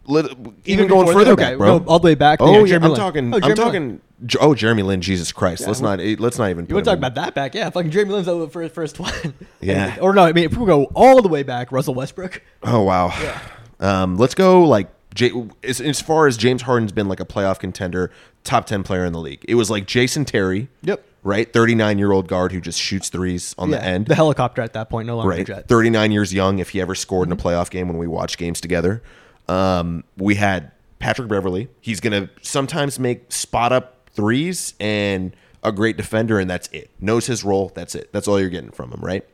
[0.09, 1.33] Lit- even going further?
[1.33, 1.79] Okay, back, bro.
[1.81, 2.41] go all the way back.
[2.41, 3.01] Oh Yeah, yeah, Jeremy I'm Lin.
[3.01, 3.33] talking.
[3.33, 4.01] Oh, I'm Jeremy talking.
[4.25, 5.67] J- Oh, Jeremy Lin, Jesus Christ!
[5.67, 5.99] let's not.
[6.01, 6.67] Let's not even.
[6.69, 7.55] You want to talk in- about that back?
[7.55, 9.13] Yeah, fucking Jeremy Lin's the first first one.
[9.61, 9.97] Yeah.
[10.01, 12.43] or no, I mean if we go all the way back, Russell Westbrook.
[12.63, 13.09] Oh wow.
[13.21, 13.41] Yeah.
[13.81, 17.59] Um, let's go like J- as, as far as James Harden's been like a playoff
[17.59, 18.11] contender,
[18.45, 19.45] top ten player in the league.
[19.49, 20.69] It was like Jason Terry.
[20.83, 21.05] Yep.
[21.23, 24.07] Right, thirty nine year old guard who just shoots threes on yeah, the end.
[24.07, 25.67] the helicopter at that point, no longer right, jet.
[25.67, 26.61] thirty nine years young.
[26.61, 27.33] If he ever scored Mm-hmm.
[27.33, 29.03] in a playoff game when we watched games together,
[29.49, 31.69] um, we had Patrick Beverley.
[31.81, 36.91] He's gonna sometimes make spot up threes and a great defender, and that's it.
[37.01, 37.71] Knows his role.
[37.75, 38.13] That's it.
[38.13, 39.27] That's all you're getting from him, right?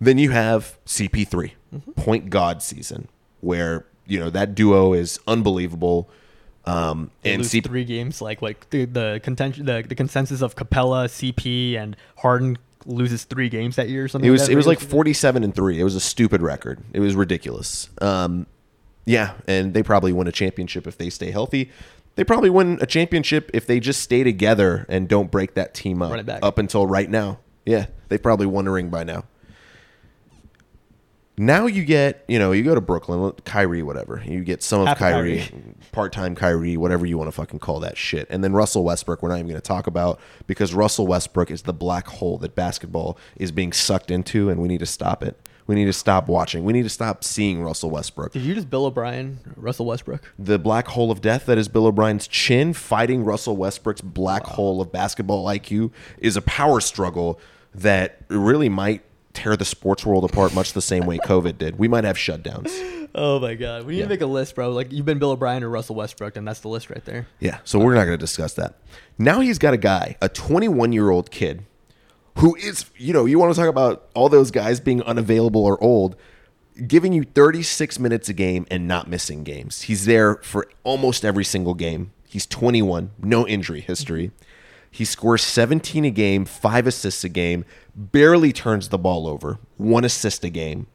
[0.00, 1.92] Then you have CP3, Mm-hmm.
[1.92, 3.08] point God season,
[3.40, 6.08] where you know that duo is unbelievable.
[6.64, 11.06] Um, and CP, three games, like like the the contention, the, the consensus of Capela,
[11.06, 14.28] CP, and Harden loses three games that year or something.
[14.28, 15.80] it was that, it was like 47 and three.
[15.80, 16.80] It was a stupid record.
[16.92, 17.88] It was ridiculous.
[18.00, 18.46] Um,
[19.06, 21.70] yeah, and they probably win a championship if they stay healthy.
[22.16, 26.02] They probably win a championship if they just stay together and don't break that team
[26.02, 26.10] up.
[26.10, 26.40] Run it back.
[26.42, 29.24] Up until right now, yeah, they probably won a ring by now.
[31.38, 34.22] Now you get, you know, you go to Brooklyn, Kyrie, whatever.
[34.24, 35.74] You get some of Half Kyrie, Kyrie.
[35.92, 38.26] part time Kyrie, whatever you want to fucking call that shit.
[38.30, 41.62] And then Russell Westbrook, we're not even going to talk about because Russell Westbrook is
[41.62, 45.38] the black hole that basketball is being sucked into, and we need to stop it.
[45.66, 46.64] We need to stop watching.
[46.64, 48.32] We need to stop seeing Russell Westbrook.
[48.32, 50.32] Did you just Bill O'Brien, Russell Westbrook?
[50.38, 54.80] The black hole of death that is Bill O'Brien's chin fighting Russell Westbrook's black hole
[54.80, 57.40] of basketball IQ is a power struggle
[57.74, 59.02] that really might
[59.34, 61.78] tear the sports world apart much the same way COVID did.
[61.78, 62.70] We might have shutdowns.
[63.14, 64.04] Oh my god, we need Yeah.
[64.04, 64.70] to make a list, bro.
[64.70, 67.26] Like you've been Bill O'Brien or Russell Westbrook, and that's the list right there.
[67.40, 68.74] Yeah, so we're not going to discuss that.
[69.18, 71.64] Now he's got a guy, a 21 year old kid,
[72.36, 75.82] who is, you know, you want to talk about all those guys being unavailable or
[75.82, 76.16] old,
[76.86, 79.82] giving you 36 minutes a game and not missing games.
[79.82, 82.12] He's there for almost every single game.
[82.28, 84.32] He's 21, no injury history.
[84.90, 90.04] He scores 17 a game, five assists a game, barely turns the ball over, one
[90.04, 90.86] assist a game,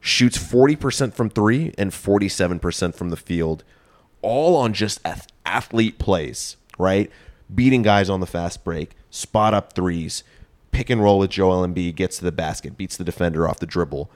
[0.00, 3.62] shoots 40% from three and 47% from the field,
[4.22, 5.00] all on just
[5.44, 7.10] athlete plays, right?
[7.52, 10.24] Beating guys on the fast break, spot up threes,
[10.76, 13.66] pick and roll with Joel Embiid, gets to the basket, beats the defender off the
[13.66, 14.10] dribble.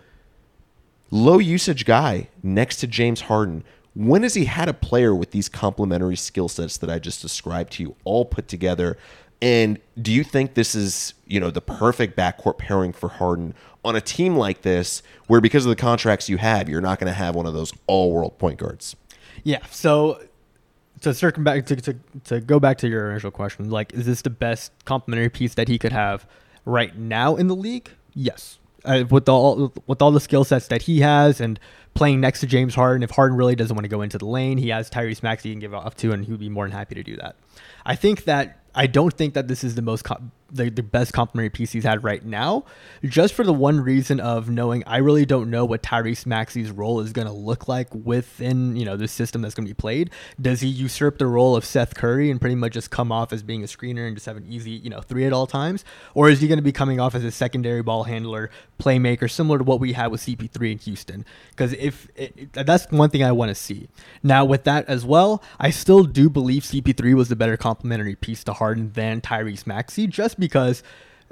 [1.10, 3.64] Low usage guy next to James Harden.
[3.94, 7.72] When has he had a player with these complementary skill sets that I just described
[7.72, 8.98] to you all put together?
[9.40, 13.96] And do you think this is, you know, the perfect backcourt pairing for Harden on
[13.96, 17.14] a team like this where because of the contracts you have, you're not going to
[17.14, 18.94] have one of those all-world point guards?
[19.44, 19.64] Yeah.
[19.70, 20.22] So
[21.00, 24.28] to back to, to to go back to your initial question, like, is this the
[24.28, 26.26] best complementary piece that he could have
[26.64, 27.90] right now in the league?
[28.14, 28.58] Yes.
[28.84, 31.60] Uh, with all with all the skill sets that he has and
[31.92, 34.56] playing next to James Harden, if Harden really doesn't want to go into the lane,
[34.56, 36.72] he has Tyrese Maxey he can give off to, and he would be more than
[36.72, 37.36] happy to do that.
[37.84, 41.12] I think that I don't think that this is the most com- the, the best
[41.12, 42.64] complementary piece he's had right now,
[43.04, 47.00] just for the one reason of knowing I really don't know what Tyrese Maxey's role
[47.00, 50.10] is going to look like within you know the system that's going to be played.
[50.40, 53.42] Does he usurp the role of Seth Curry and pretty much just come off as
[53.42, 55.84] being a screener and just have an easy you know three at all times,
[56.14, 59.58] or is he going to be coming off as a secondary ball handler, playmaker, similar
[59.58, 61.24] to what we had with CP3 in Houston?
[61.50, 63.88] Because if it, that's one thing I want to see.
[64.22, 68.42] Now with that as well, I still do believe CP3 was the better complementary piece
[68.44, 70.82] to Harden than Tyrese Maxey, just because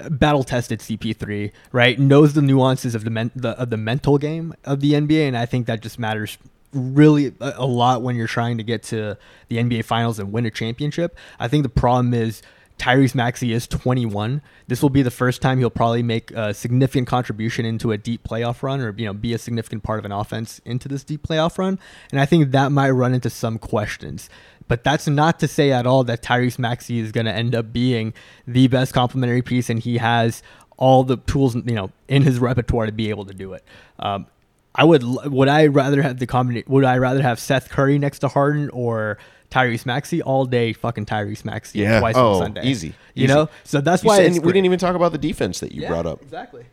[0.09, 1.99] battle tested CP3, right?
[1.99, 5.37] Knows the nuances of the, men- the of the mental game of the NBA, and
[5.37, 6.37] I think that just matters
[6.71, 9.17] really a, a lot when you're trying to get to
[9.47, 11.17] the NBA Finals and win a championship.
[11.39, 12.41] I think the problem is.
[12.77, 14.41] Tyrese Maxey is 21.
[14.67, 18.23] This will be the first time he'll probably make a significant contribution into a deep
[18.23, 21.27] playoff run or you know be a significant part of an offense into this deep
[21.27, 21.77] playoff run.
[22.09, 24.29] And I think that might run into some questions.
[24.69, 27.73] But that's not to say at all that Tyrese Maxey is going to end up
[27.73, 28.13] being
[28.47, 30.41] the best complementary piece, and he has
[30.77, 33.65] all the tools you know in his repertoire to be able to do it.
[33.99, 34.27] Um,
[34.73, 36.71] I would would I rather have the combination?
[36.71, 39.17] Would I rather have Seth Curry next to Harden or
[39.51, 40.71] Tyrese Maxey all day?
[40.71, 41.79] Fucking Tyrese Maxey.
[41.79, 41.99] Yeah.
[41.99, 42.63] Twice Oh, on Sunday.
[42.65, 42.93] easy.
[43.15, 43.33] You Easy.
[43.33, 43.49] know.
[43.63, 45.89] So that's You why said- we didn't even talk about the defense that you Yeah,
[45.89, 46.21] brought up.
[46.21, 46.65] exactly.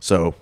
[0.00, 0.34] So,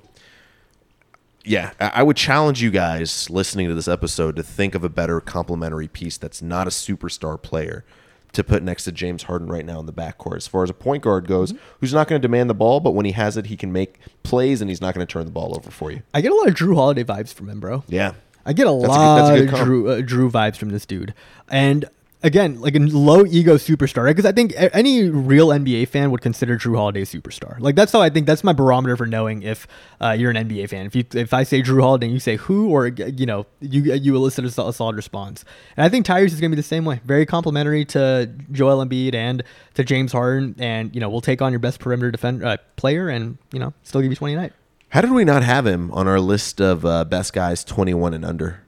[1.44, 5.20] yeah, I would challenge you guys listening to this episode to think of a better
[5.20, 7.85] complementary piece that's not a superstar player
[8.33, 10.37] to put next to James Harden right now in the backcourt.
[10.37, 11.64] As far as a point guard goes, Mm-hmm.
[11.81, 13.98] who's not going to demand the ball, but when he has it, he can make
[14.22, 16.02] plays and he's not going to turn the ball over for you.
[16.14, 17.85] I get a lot of Jrue Holiday vibes from him, bro.
[17.88, 18.12] Yeah.
[18.46, 19.55] I get a That's a good- lot a good of.
[19.68, 21.12] Jrue uh, Jrue vibes from this dude,
[21.50, 21.85] and
[22.22, 24.06] again, like a low ego superstar?
[24.06, 27.58] Because I think any real NBA fan would consider Jrue Holiday a superstar.
[27.61, 29.66] Like that's how I think that's my barometer for knowing if
[30.00, 30.87] uh, you're an NBA fan.
[30.87, 34.16] If you if I say Jrue Holiday, you say who, or you know, you you
[34.16, 35.44] elicit a, a solid response.
[35.76, 37.00] And I think Tyrese is going to be the same way.
[37.04, 39.42] Very complimentary to Joel Embiid and
[39.74, 43.08] to James Harden, and you know, we'll take on your best perimeter defender uh, player,
[43.08, 44.52] and you know, still give you 29.
[44.90, 48.26] How did we not have him on our list of uh, best guys 21 and
[48.26, 48.62] under?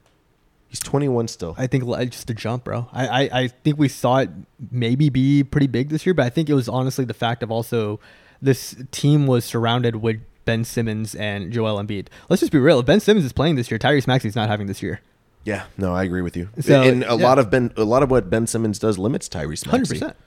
[0.75, 1.55] He's 21 still.
[1.57, 2.89] I think just a jump, bro.
[2.91, 4.29] I, I, I think we saw it
[4.71, 7.49] maybe be pretty big this year, but I think it was honestly the fact of
[7.49, 8.01] also
[8.41, 12.07] this team was surrounded with Ben Simmons and Joel Embiid.
[12.27, 12.81] Let's just be real.
[12.81, 14.99] If Ben Simmons is playing this year, Tyrese Maxey's not having this year.
[15.45, 16.49] Yeah, no, I agree with you.
[16.59, 17.13] So, and a yeah.
[17.13, 20.17] lot of Ben, a lot of what Ben Simmons does limits Tyrese Hundred percent.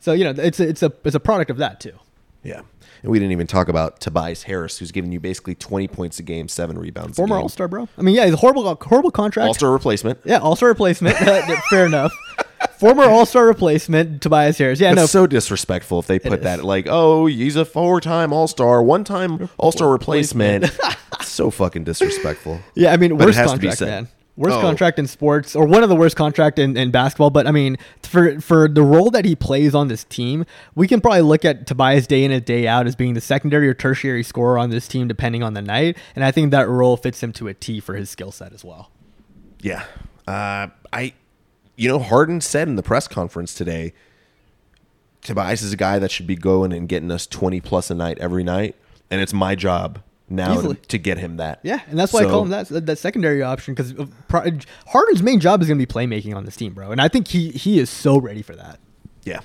[0.00, 1.98] So you know, it's a, it's a it's a product of that too.
[2.42, 2.62] Yeah,
[3.04, 6.22] and we didn't even talk about Tobias Harris, who's giving you basically 20 points a
[6.22, 7.18] game, seven rebounds.
[7.18, 7.36] Former.
[7.36, 7.86] All Star, bro.
[7.98, 9.46] I mean, yeah, he's a horrible horrible contract.
[9.46, 10.20] All-Star replacement.
[10.24, 11.14] Yeah, All Star replacement.
[11.68, 12.14] Fair enough.
[12.78, 14.80] Former All Star replacement, Tobias Harris.
[14.80, 19.50] Yeah, no, so disrespectful if they put that like, oh, he's a four-time All-Star, one-time
[19.58, 20.70] All-Star replacement.
[21.20, 22.58] so fucking disrespectful.
[22.74, 23.86] Yeah, I mean, But it worst has to be contract, said.
[23.88, 24.08] man.
[24.36, 24.60] Worst Oh.
[24.62, 27.30] contract in sports, or one of the worst contract in, in basketball.
[27.30, 30.44] But I mean, for for the role that he plays on this team,
[30.74, 33.68] we can probably look at Tobias day in and day out as being the secondary
[33.68, 35.96] or tertiary scorer on this team, depending on the night.
[36.16, 38.64] And I think that role fits him to a T for his skill set as
[38.64, 38.90] well.
[39.60, 39.84] Yeah.
[40.26, 41.12] Uh, I,
[41.76, 43.92] you know, Harden said in the press conference today,
[45.22, 48.18] Tobias is a guy that should be going and getting us 20 plus a night
[48.18, 48.74] every night.
[49.10, 51.60] And it's my job now to, to get him that.
[51.62, 54.06] Yeah, and that's why I call him that that secondary option because uh,
[54.86, 56.92] Harden's main job is going to be playmaking on this team, bro.
[56.92, 58.78] And I think he he is so ready for that.
[59.24, 59.40] Yeah.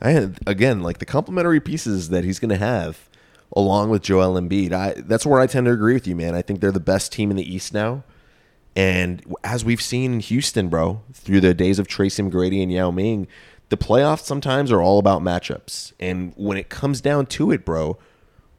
[0.00, 3.08] I had, again, like the complementary pieces that he's going to have
[3.54, 4.72] along with Joel Embiid.
[4.72, 6.34] I that's where I tend to agree with you, man.
[6.34, 8.04] I think they're the best team in the East now.
[8.74, 12.90] And as we've seen in Houston, bro, through the days of Tracy McGrady and Yao
[12.90, 13.26] Ming,
[13.70, 15.94] the playoffs sometimes are all about matchups.
[15.98, 17.96] And when it comes down to it, bro,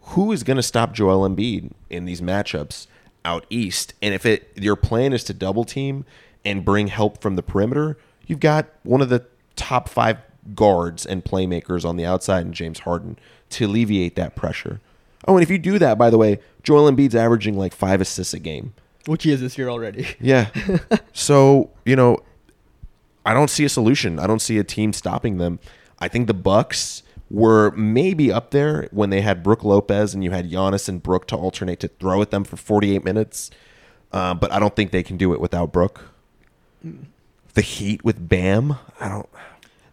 [0.08, 2.88] who is going to stop Joel Embiid in these matchups
[3.26, 3.94] out east?
[4.02, 6.06] And if it your plan is to double team
[6.46, 10.18] and bring help from the perimeter, you've got one of the top five
[10.56, 14.80] guards and playmakers on the outside in James Harden to alleviate that pressure.
[15.28, 18.34] Oh, and if you do that, by the way, Joel Embiid's averaging like five assists
[18.34, 18.74] a game.
[19.06, 20.08] Which he is this year already.
[20.20, 20.50] Yeah.
[21.14, 22.20] so, you know,
[23.26, 24.20] I don't see a solution.
[24.20, 25.60] I don't see a team stopping them.
[26.00, 30.32] I think the Bucks were maybe up there when they had Brook Lopez and you
[30.32, 33.52] had Giannis and Brook to alternate to throw at them for 48 minutes.
[34.12, 36.10] Uh, but I don't think they can do it without Brook.
[37.54, 39.30] The Heat with Bam, I don't.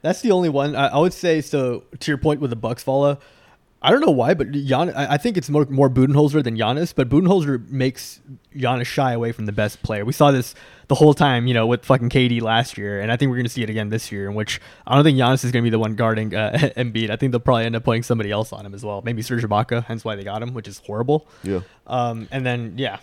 [0.03, 1.41] That's the only one I, I would say.
[1.41, 3.18] So to your point with the Bucks, Falla,
[3.82, 6.95] I don't know why, but I, I think it's more more Budenholzer than Giannis.
[6.95, 8.20] But Budenholzer makes
[8.55, 10.05] Giannis shy away from the best player.
[10.05, 10.55] We saw this
[10.89, 13.47] the whole time, you know, with fucking KD last year, and I think we're going
[13.47, 14.28] to see it again this year.
[14.28, 17.11] In which I don't think Giannis is going to be the one guarding uh, Embiid.
[17.11, 19.03] I think they'll probably end up putting somebody else on him as well.
[19.03, 21.26] Maybe Serge Ibaka, hence why they got him, which is horrible.
[21.43, 21.61] Yeah.
[21.87, 22.99] Um, and then yeah,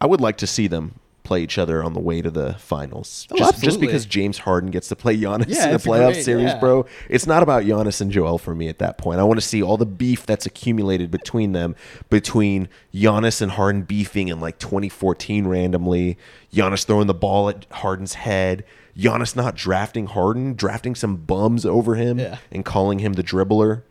[0.00, 3.26] I would like to see them play each other on the way to the finals.
[3.32, 6.24] Oh, just, just because James Harden gets to play Giannis Yeah, in the playoff great,
[6.24, 6.58] series, yeah.
[6.58, 6.86] bro.
[7.10, 9.20] It's not about Giannis and Joel for me at that point.
[9.20, 11.76] I want to see all the beef that's accumulated between them,
[12.08, 16.16] between Giannis and Harden beefing in like 2014 randomly,
[16.52, 18.64] Giannis throwing the ball at Harden's head,
[18.96, 22.38] Giannis not drafting Harden, drafting some bums over him Yeah.
[22.50, 23.82] and calling him the dribbler.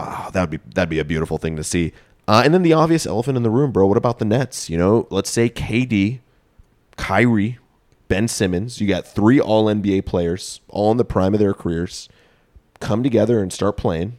[0.00, 1.92] Ah, that'd be that'd be a beautiful thing to see.
[2.28, 3.86] Uh, and then the obvious elephant in the room, bro.
[3.86, 4.70] What about the Nets?
[4.70, 6.20] You know, let's say KD,
[6.96, 7.58] Kyrie,
[8.08, 8.80] Ben Simmons.
[8.80, 12.08] You got three All NBA players, all in the prime of their careers,
[12.80, 14.18] come together and start playing.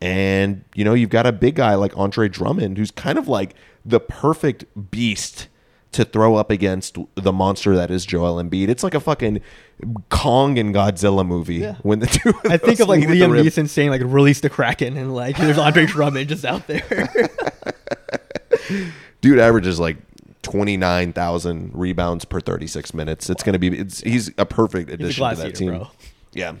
[0.00, 3.54] And you know, you've got a big guy like Andre Drummond, who's kind of like
[3.84, 5.48] the perfect beast
[5.92, 8.68] to throw up against the monster that is Joel Embiid.
[8.68, 9.40] It's like a fucking
[10.08, 11.76] Kong and Godzilla movie Yeah.
[11.82, 12.28] when the two.
[12.30, 13.44] Of I think of like meet at the Liam.
[13.44, 17.08] Neeson saying like release the Kraken and like there's Andre Drummond just out there.
[19.20, 19.96] dude averages like
[20.42, 23.28] 29,000 rebounds per 36 minutes.
[23.30, 25.68] It's going to be it's he's a perfect addition glass to that eater, team.
[25.70, 25.88] bro.
[26.32, 26.52] Yeah.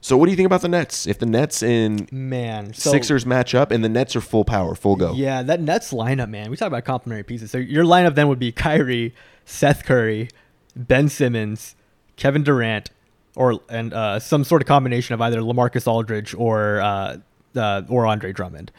[0.00, 1.06] So what do you think about the Nets?
[1.06, 4.74] If the Nets and Man, so Sixers match up and the Nets are full power,
[4.74, 5.12] full go.
[5.14, 6.50] Yeah, that Nets lineup, man.
[6.50, 7.50] We talk about complementary pieces.
[7.50, 10.28] So your lineup then would be Kyrie, Seth Curry,
[10.76, 11.74] Ben Simmons,
[12.16, 12.90] Kevin Durant,
[13.34, 17.16] or and uh, some sort of combination of either LaMarcus Aldridge or uh,
[17.56, 18.70] uh, or Andre Drummond.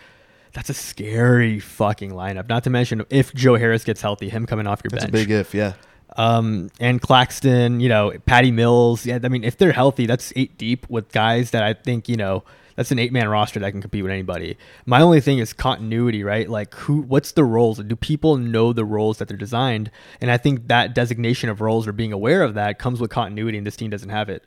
[0.53, 2.49] That's a scary fucking lineup.
[2.49, 5.01] Not to mention if Joe Harris gets healthy, him coming off your bench.
[5.01, 5.73] That's a big if, yeah.
[6.17, 9.05] Um, and Claxton, you know, Patty Mills.
[9.05, 12.17] Yeah, I mean, if they're healthy, that's eight deep with guys that I think, you
[12.17, 12.43] know,
[12.75, 14.57] that's an eight man roster that can compete with anybody.
[14.85, 16.49] My only thing is continuity, right?
[16.49, 17.79] Like, who, what's the roles?
[17.79, 19.91] Do people know the roles that they're designed?
[20.21, 23.57] And I think that designation of roles or being aware of that comes with continuity,
[23.57, 24.45] and this team doesn't have it.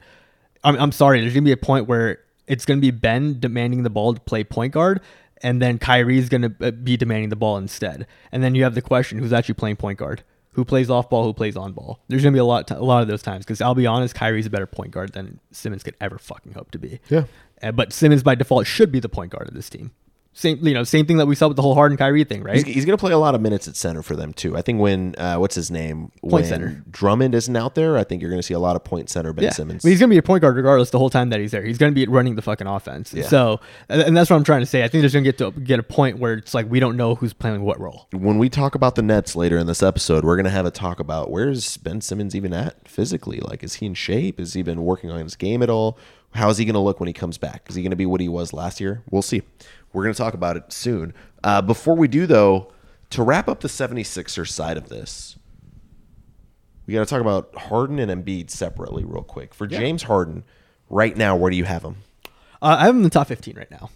[0.65, 3.91] I'm, I'm sorry, there's gonna be a point where it's gonna be Ben demanding the
[3.91, 5.03] ball to play point guard,
[5.43, 8.07] and then Kyrie's gonna be demanding the ball instead.
[8.31, 10.23] And then you have the question: Who's actually playing point guard?
[10.53, 11.25] Who plays off ball?
[11.25, 12.01] Who plays on ball?
[12.09, 14.47] There's gonna be a lot, a lot of those times because I'll be honest, Kyrie's
[14.47, 17.01] a better point guard than Simmons could ever fucking hope to be.
[17.09, 17.25] Yeah.
[17.63, 19.93] Uh, but Simmons by default should be the point guard of this team.
[20.35, 22.57] Same, you know, same thing that we saw with the whole Harden Kyrie thing, right?
[22.57, 24.57] He's, he's going to play a lot of minutes at center for them too.
[24.57, 26.83] I think when uh, what's his name when center.
[26.91, 29.35] Drummond isn't out there, I think you're going to see a lot of point center
[29.35, 29.51] Ben yeah.
[29.51, 29.83] Simmons.
[29.83, 31.63] But he's going to be a point guard regardless the whole time that he's there.
[31.63, 33.13] He's going to be running the fucking offense.
[33.13, 33.25] Yeah.
[33.25, 33.61] So,
[33.91, 34.83] and and that's what I'm trying to say.
[34.85, 36.97] I think there's going to get to get a point where it's like we don't
[36.97, 38.09] know who's playing what role.
[38.13, 40.71] when we talk about the Nets later in this episode, we're going to have a
[40.71, 43.41] talk about where's Ben Simmons even at physically?
[43.41, 44.41] Like, is he in shape?
[44.41, 45.99] Is he been working on his game at all?
[46.33, 47.67] How is he going to look when he comes back?
[47.69, 49.03] Is he going to be what he was last year?
[49.11, 49.43] We'll see.
[49.93, 51.13] We're going to talk about it soon.
[51.45, 52.73] Uh, before we do, though,
[53.11, 55.37] to wrap up the 76ers side of this,
[56.87, 59.55] we got to talk about Harden and Embiid separately, real quick.
[59.55, 60.45] For James Harden,
[60.89, 61.97] right now, where do you have him?
[62.61, 63.91] Uh, I have him in the top 15 right now.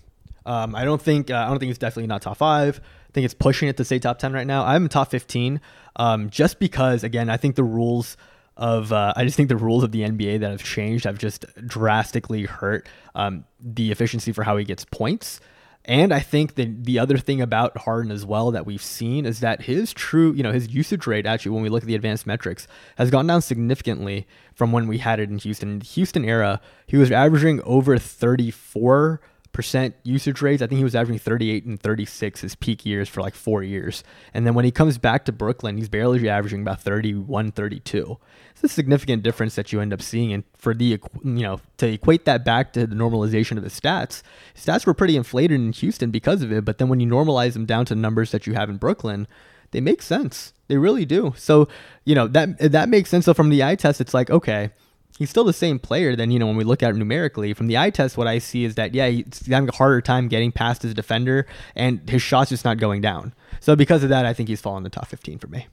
[0.45, 2.81] Um, I don't think uh, I don't think it's definitely not top five.
[3.09, 4.65] I think it's pushing it to say top 10 right now.
[4.65, 5.61] I'm in top 15,
[5.97, 8.17] um, just because again I think the rules
[8.57, 11.45] of uh, I just think the rules of the NBA that have changed have just
[11.67, 15.41] drastically hurt um, the efficiency for how he gets points.
[15.87, 19.39] And I think that the other thing about Harden as well that we've seen is
[19.41, 22.27] that his true, you know, his usage rate actually, when we look at the advanced
[22.27, 22.67] metrics,
[22.99, 25.71] has gone down significantly from when we had it in Houston.
[25.71, 29.21] In the Houston era, he was averaging over 34
[29.57, 30.61] percent usage rates.
[30.61, 34.05] I think he was averaging 38 and 36 his peak years for like four years.
[34.35, 38.19] And then when he comes back to Brooklyn, he's barely averaging about 31, 32.
[38.51, 40.35] It's a significant difference that you end up seeing.
[40.35, 44.23] And for the, you know, to equate that back to the normalization of his stats,
[44.53, 46.67] his stats were pretty inflated in Houston because of it.
[46.67, 49.27] But then when you normalize them down to numbers that you have in Brooklyn,
[49.71, 50.53] they make sense.
[50.69, 51.33] They really do.
[51.39, 51.67] So,
[52.05, 53.25] you know, that, that makes sense.
[53.25, 54.73] So from the eye test, it's like, okay,
[55.19, 57.67] he's still the same player than you know when we look at it numerically from
[57.67, 60.53] the eye test what i see is that yeah he's having a harder time getting
[60.53, 64.33] past his defender and his shots just not going down so because of that i
[64.33, 65.67] think he's fallen in the top 15 for me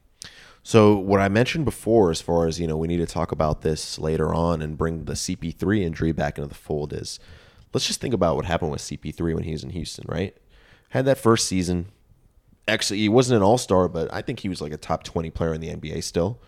[0.65, 3.63] So what I mentioned before, as far as you know, we need to talk about
[3.63, 6.93] this later on and bring the CP3 injury back into the fold.
[6.93, 7.19] Is
[7.73, 10.33] let's just think about what happened with CP3 when he was in Houston, right?
[10.91, 11.87] Had that first season.
[12.65, 15.29] Actually, he wasn't an All Star, but I think he was like a top twenty
[15.29, 16.39] player in the NBA still,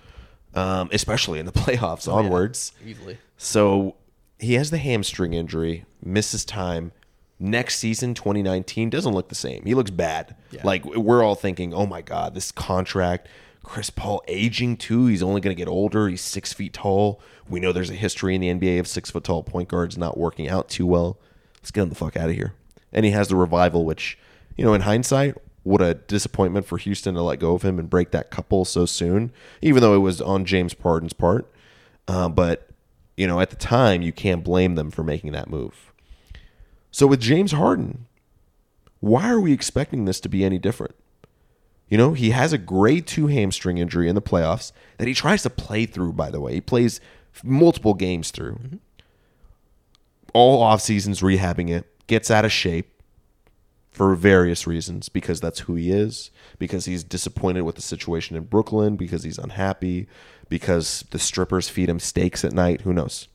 [0.56, 2.72] um, especially in the playoffs onwards.
[2.86, 3.96] easily So
[4.40, 6.92] he has the hamstring injury, misses time.
[7.38, 9.64] Next season, 2019, doesn't look the same.
[9.66, 10.36] He looks bad.
[10.52, 10.62] Yeah.
[10.64, 13.28] Like we're all thinking, oh my God, this contract.
[13.62, 15.08] Chris Paul aging too.
[15.08, 16.08] He's only going to get older.
[16.08, 17.20] He's six feet tall.
[17.50, 20.18] We know there's a history in the NBA of six foot tall point guards not
[20.18, 21.18] working out too well.
[21.58, 22.54] Let's get him the fuck out of here.
[22.94, 24.18] And he has the revival, which,
[24.56, 25.36] you know, in hindsight,
[25.66, 28.86] what a disappointment for Houston to let go of him and break that couple so
[28.86, 29.32] soon,
[29.64, 31.52] even though it was on James Harden's part.
[32.08, 32.70] Uh, but
[33.18, 35.92] you know, at the time, you can't blame them for making that move.
[36.92, 38.06] So with James Harden,
[39.00, 40.94] why are we expecting this to be any different?
[41.90, 45.42] You know, he has a grade two hamstring injury in the playoffs that he tries
[45.44, 46.54] to play through, by the way.
[46.54, 47.02] He plays
[47.44, 48.60] multiple games through.
[50.32, 52.95] All off seasons rehabbing it, gets out of shape
[53.96, 56.30] for various reasons because that's who he is,
[56.60, 60.10] because he's disappointed with the situation in Brooklyn, because he's unhappy,
[60.50, 62.82] because the strippers feed him steaks at night.
[62.82, 63.30] Who knows?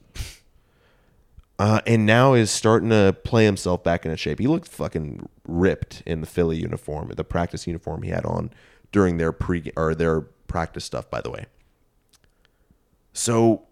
[1.58, 4.38] Uh, and now is starting to play himself back into shape.
[4.38, 8.50] He looked fucking ripped in the Philly uniform, the practice uniform he had on
[8.92, 11.08] during their pre or their practice stuff.
[11.08, 11.46] By the way,
[13.14, 13.62] so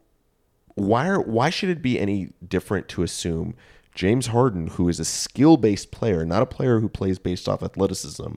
[0.75, 3.57] why are, why should it be any different to assume
[3.99, 7.65] James Harden, who is a skill based player, not a player who plays based off
[7.65, 8.35] athleticism,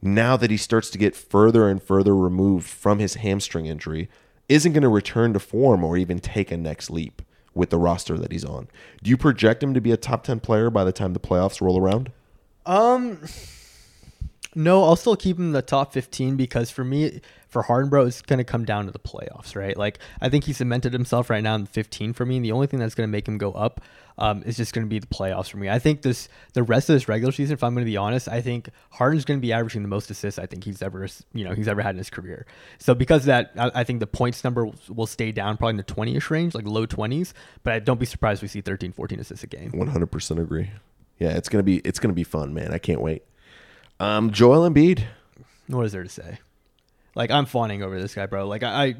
[0.00, 4.08] now that he starts to get further and further removed from his hamstring injury,
[4.48, 7.20] isn't going to return to form or even take a next leap
[7.52, 8.66] with the roster that he's on?
[9.02, 11.60] Do you project him to be a top 10 player by the time the playoffs
[11.60, 12.10] roll around?
[12.64, 13.20] Um,
[14.58, 18.06] no, I'll still keep him in the top 15 because for me, for Harden, bro,
[18.06, 19.76] it's going to come down to the playoffs, right?
[19.76, 22.36] Like, I think he cemented himself right now in 15 for me.
[22.36, 23.80] And the only thing that's going to make him go up
[24.18, 25.70] um, is just going to be the playoffs for me.
[25.70, 28.26] I think this, the rest of this regular season, if I'm going to be honest,
[28.26, 31.44] I think Harden's going to be averaging the most assists I think he's ever, you
[31.44, 32.44] know, he's ever had in his career.
[32.78, 35.76] So because that, I, I think the points number will, will stay down probably in
[35.76, 37.32] the 20 ish range, like low 20s.
[37.62, 39.70] But I don't be surprised if we see 13, 14 assists a game.
[39.70, 40.70] 100% agree.
[41.20, 42.74] Yeah, it's to be, it's to be fun, man.
[42.74, 43.22] I can't wait.
[44.00, 45.04] Um, Joel Embiid.
[45.66, 46.38] What is there to say?
[47.14, 48.46] Like I'm fawning over this guy, bro.
[48.46, 48.94] Like I, I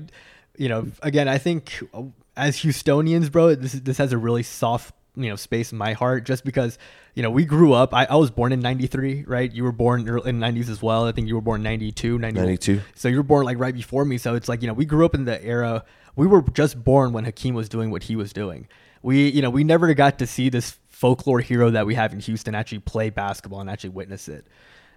[0.57, 2.05] you know, again, I think uh,
[2.37, 6.25] as Houstonians, bro, this this has a really soft you know space in my heart
[6.25, 6.79] just because
[7.15, 9.53] you know we grew up I, I was born in 93 right?
[9.53, 11.07] You were born in 90s as well.
[11.07, 14.19] I think you were born 92 92 so you were born like right before me.
[14.19, 15.85] So it's like you know we grew up in the era
[16.15, 18.69] we were just born when hakeem was doing what he was doing.
[19.03, 22.19] We you know we never got to see this folklore hero that we have in
[22.19, 24.45] houston actually play basketball and actually witness it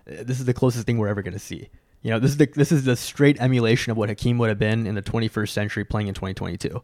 [0.05, 1.69] this is the closest thing we're ever going to see
[2.01, 4.59] you know, this is the this is the straight emulation of what Hakeem would have
[4.59, 6.81] been in the 21st century playing in 2022.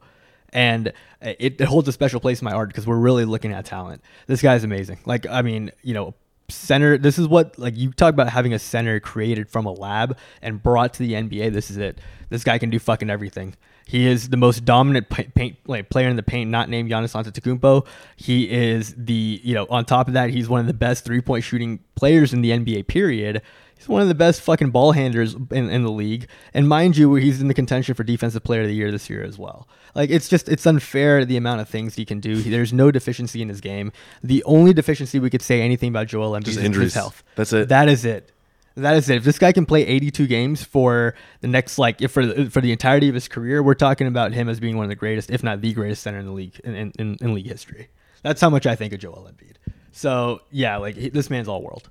[0.53, 3.51] And uh, it, it holds a special place in my heart because we're really looking
[3.51, 4.01] at talent.
[4.27, 4.99] This guy's amazing.
[5.05, 6.13] Like, I mean, you know,
[6.49, 6.97] center.
[6.97, 10.61] This is what like you talk about having a center created from a lab and
[10.61, 11.51] brought to the NBA.
[11.51, 11.99] This is it.
[12.29, 13.55] This guy can do fucking everything.
[13.87, 17.87] He is the most dominant paint, like, player in the paint, not named Giannis Antetokounmpo.
[18.17, 21.21] He is the you know on top of that, he's one of the best three
[21.21, 22.87] point shooting players in the NBA.
[22.87, 23.41] Period.
[23.77, 26.27] He's one of the best fucking ball handlers in, in the league.
[26.53, 29.23] And mind you, he's in the contention for defensive player of the year this year
[29.23, 29.67] as well.
[29.93, 32.41] Like it's just it's unfair the amount of things he can do.
[32.41, 33.91] There's no deficiency in his game.
[34.23, 36.85] The only deficiency we could say anything about Joel Embiid is injuries.
[36.87, 37.23] his health.
[37.35, 37.69] That's it.
[37.69, 38.31] That is it.
[38.77, 39.17] That is it.
[39.17, 42.61] If this guy can play 82 games for the next like if for the, for
[42.61, 45.31] the entirety of his career, we're talking about him as being one of the greatest,
[45.31, 47.89] if not the greatest center in the league in, in, in league history.
[48.21, 49.55] That's how much I think of Joel Embiid.
[49.91, 51.89] So yeah, like he, this man's all world.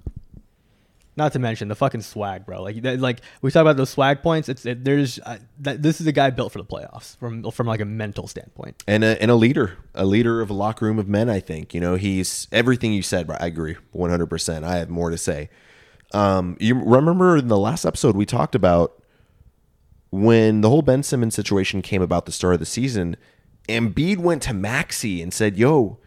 [1.16, 2.62] Not to mention the fucking swag, bro.
[2.62, 4.48] Like, that, like we talk about those swag points.
[4.48, 7.66] It's it, there's uh, that, this is a guy built for the playoffs from from
[7.66, 8.84] like a mental standpoint.
[8.86, 11.28] And a, and a leader, a leader of a locker room of men.
[11.28, 13.28] I think you know he's everything you said.
[13.28, 14.64] I agree, one hundred percent.
[14.64, 15.48] I have more to say.
[16.16, 19.02] Um, you remember in the last episode we talked about
[20.10, 23.16] when the whole Ben Simmons situation came about the start of the season.
[23.68, 25.98] Embiid went to Maxey and said, "Yo,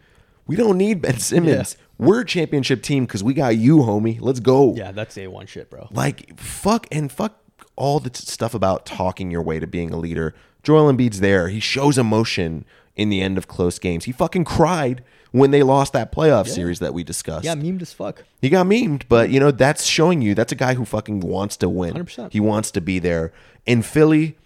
[0.48, 1.76] we don't need Ben Simmons.
[1.78, 2.06] Yeah.
[2.06, 4.18] We're a championship team because we got you, homie.
[4.20, 5.86] Let's go." Yeah, that's a one shit, bro.
[5.92, 7.36] Like fuck and fuck
[7.76, 10.34] all the stuff about talking your way to being a leader.
[10.64, 11.48] Joel Embiid's there.
[11.48, 12.64] He shows emotion
[12.96, 14.06] in the end of close games.
[14.06, 16.52] He fucking cried when they lost that playoff yeah.
[16.52, 17.44] series that we discussed.
[17.44, 18.24] Yeah, memed as fuck.
[18.40, 21.56] He got memed, but you know that's showing you that's a guy who fucking wants
[21.58, 21.94] to win.
[21.94, 22.32] 100%.
[22.32, 23.32] He wants to be there.
[23.66, 24.36] In Philly,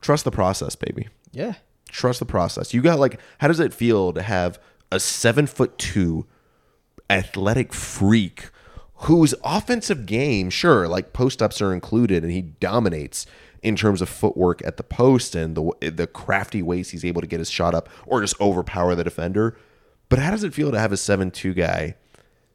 [0.00, 1.08] trust the process, baby.
[1.32, 1.54] Yeah.
[1.88, 2.74] Trust the process.
[2.74, 4.58] You got like, how does it feel to have
[4.90, 6.26] a seven foot two
[7.08, 8.50] athletic freak
[9.00, 13.26] whose offensive game, sure, like post ups are included, and he dominates
[13.62, 17.26] in terms of footwork at the post and the the crafty ways he's able to
[17.26, 19.56] get his shot up or just overpower the defender.
[20.08, 21.96] But how does it feel to have a seven two guy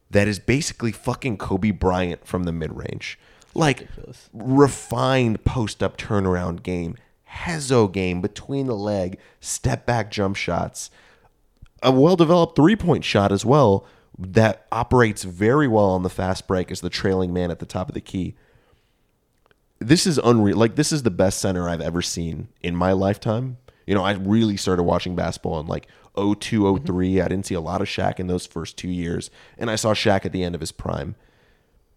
[0.10, 3.20] that is basically fucking Kobe Bryant from the mid range?
[3.54, 4.30] Like Ridiculous.
[4.34, 6.96] refined post up turnaround game,
[7.30, 10.90] hesi game between the leg, step back jump shots,
[11.84, 13.86] a well developed three point shot as well
[14.18, 17.88] that operates very well on the fast break as the trailing man at the top
[17.90, 18.36] of the key.
[19.80, 20.58] This is unreal.
[20.58, 23.58] Like this is the best center I've ever seen in my lifetime.
[23.88, 27.14] You know, I really started watching basketball in like 02, 03.
[27.14, 27.26] Mm-hmm.
[27.26, 29.94] I didn't see a lot of Shaq in those first two years, and I saw
[29.94, 31.16] Shaq at the end of his prime.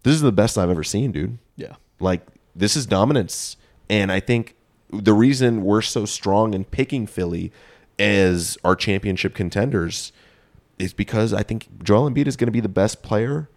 [0.03, 1.37] This is the best I've ever seen, dude.
[1.55, 1.75] Yeah.
[1.99, 2.21] Like
[2.55, 3.57] this is dominance,
[3.89, 4.55] and I think
[4.91, 7.51] the reason we're so strong in picking Philly
[7.97, 10.11] as our championship contenders
[10.77, 13.49] is because I think Joel Embiid is going to be the best player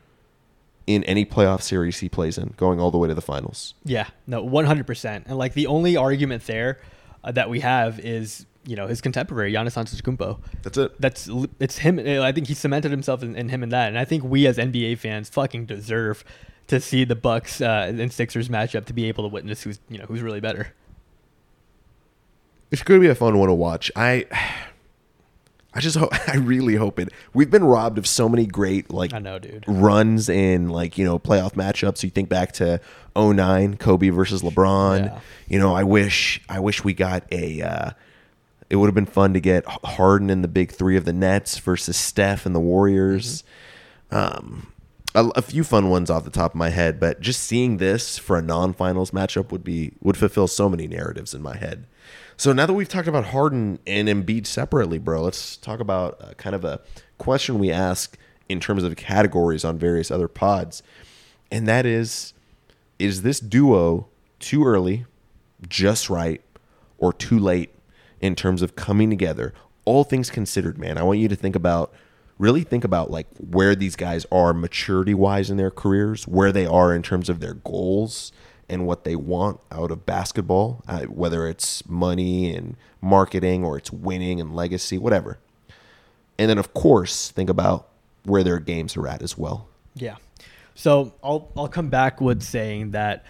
[0.86, 3.74] in any playoff series he plays in, going all the way to the finals.
[3.84, 5.26] Yeah, no, one hundred percent.
[5.28, 6.78] And like the only argument there
[7.22, 10.38] uh, that we have is you know his contemporary Giannis Antetokounmpo.
[10.62, 11.00] That's it.
[11.00, 11.98] That's it's him.
[11.98, 14.58] I think he cemented himself in, in him in that, and I think we as
[14.58, 16.22] NBA fans fucking deserve
[16.66, 19.98] to see the Bucks uh, and Sixers matchup to be able to witness who's you
[19.98, 20.74] know who's really better.
[22.70, 23.90] It's going to be a fun one to watch.
[23.96, 24.26] I.
[25.74, 27.10] I just hope, I really hope it.
[27.34, 29.64] We've been robbed of so many great like I know, dude.
[29.68, 32.02] runs in like, you know, playoff matchups.
[32.02, 32.80] You think back to
[33.14, 35.04] 09 Kobe versus LeBron.
[35.04, 35.20] Yeah.
[35.46, 37.90] You know, I wish I wish we got a uh
[38.70, 41.58] it would have been fun to get Harden in the big 3 of the Nets
[41.58, 43.44] versus Steph and the Warriors.
[44.10, 44.72] Um
[45.14, 48.18] a, a few fun ones off the top of my head, but just seeing this
[48.18, 51.86] for a non-finals matchup would be would fulfill so many narratives in my head.
[52.36, 56.34] So now that we've talked about Harden and Embiid separately, bro, let's talk about uh,
[56.34, 56.80] kind of a
[57.18, 58.16] question we ask
[58.48, 60.82] in terms of categories on various other pods,
[61.50, 62.32] and that is:
[62.98, 64.06] Is this duo
[64.38, 65.06] too early,
[65.68, 66.40] just right,
[66.98, 67.74] or too late
[68.20, 69.52] in terms of coming together?
[69.84, 71.92] All things considered, man, I want you to think about
[72.38, 76.66] really think about like where these guys are maturity wise in their careers, where they
[76.66, 78.32] are in terms of their goals
[78.68, 83.90] and what they want out of basketball, uh, whether it's money and marketing or it's
[83.90, 85.38] winning and legacy, whatever.
[86.38, 87.88] And then, of course, think about
[88.24, 89.66] where their games are at as well.
[89.94, 90.16] Yeah.
[90.74, 93.24] So I'll I'll come back with saying that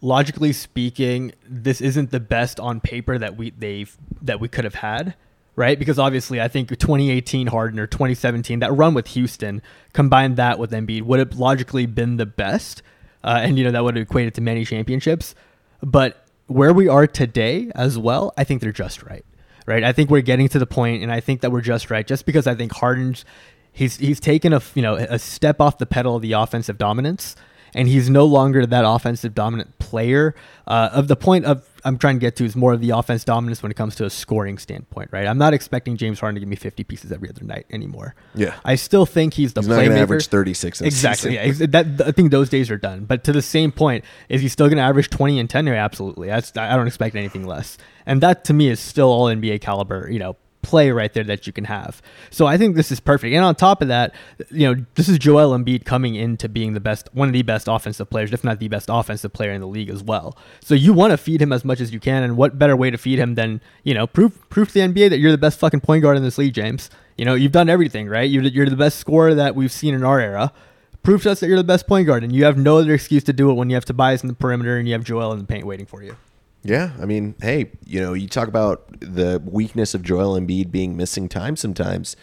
[0.00, 4.76] logically speaking, this isn't the best on paper that we they've that we could have
[4.76, 5.14] had,
[5.54, 5.78] right?
[5.78, 10.72] Because obviously, I think 2018 Harden or 2017 that run with Houston, combined that with
[10.72, 12.82] Embiid would have logically been the best,
[13.24, 15.34] uh, and you know that would have equated to many championships.
[15.82, 19.24] But where we are today as well, I think they're just right.
[19.66, 19.82] Right?
[19.82, 22.06] I think we're getting to the point, and I think that we're just right.
[22.06, 23.24] Just because I think Harden's
[23.72, 27.34] he's he's taken a you know a step off the pedal of the offensive dominance
[27.74, 30.34] and he's no longer that offensive dominant player.
[30.66, 33.22] Uh, of the point of I'm trying to get to is more of the offense
[33.22, 35.26] dominance when it comes to a scoring standpoint, right?
[35.26, 38.16] I'm not expecting James Harden to give me 50 pieces every other night anymore.
[38.34, 38.56] Yeah.
[38.64, 41.34] I still think he's the He's not going average 36 Exactly.
[41.36, 43.04] Yeah, that, I think those days are done.
[43.04, 45.68] But to the same point, is he still going to average 20 and 10?
[45.68, 46.26] Yeah, absolutely.
[46.26, 47.78] That's, I don't expect anything less.
[48.04, 50.36] And that to me is still all NBA caliber, you know,
[50.66, 52.02] play right there that you can have.
[52.30, 53.32] So I think this is perfect.
[53.32, 54.12] And on top of that,
[54.50, 57.68] you know, this is Joel Embiid coming into being the best, one of the best
[57.68, 60.36] offensive players, if not the best offensive player in the league as well.
[60.60, 62.24] So you want to feed him as much as you can.
[62.24, 65.10] And what better way to feed him than, you know, proof, proof to the NBA
[65.10, 66.90] that you're the best fucking point guard in this league, James.
[67.16, 68.28] You know, you've done everything, right?
[68.28, 70.52] You're, you're the best scorer that we've seen in our era.
[71.02, 73.22] Proof to us that you're the best point guard, and you have no other excuse
[73.24, 75.38] to do it when you have Tobias in the perimeter and you have Joel in
[75.38, 76.16] the paint waiting for you.
[76.66, 80.96] Yeah, I mean, hey, you know, you talk about the weakness of Joel Embiid being
[80.96, 82.16] missing time sometimes.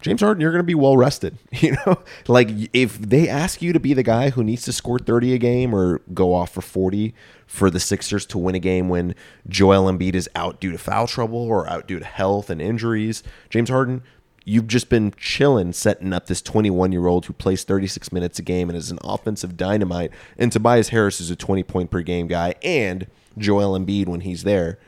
[0.00, 1.38] James Harden, you're going to be well rested.
[1.60, 4.98] You know, like if they ask you to be the guy who needs to score
[4.98, 7.14] 30 a game or go off for 40
[7.46, 9.14] for the Sixers to win a game when
[9.48, 13.22] Joel Embiid is out due to foul trouble or out due to health and injuries,
[13.48, 14.02] James Harden,
[14.44, 18.42] you've just been chilling, setting up this 21 year old who plays 36 minutes a
[18.42, 20.10] game and is an offensive dynamite.
[20.36, 23.06] And Tobias Harris is a 20 point per game guy, and
[23.38, 24.78] Joel Embiid when he's there.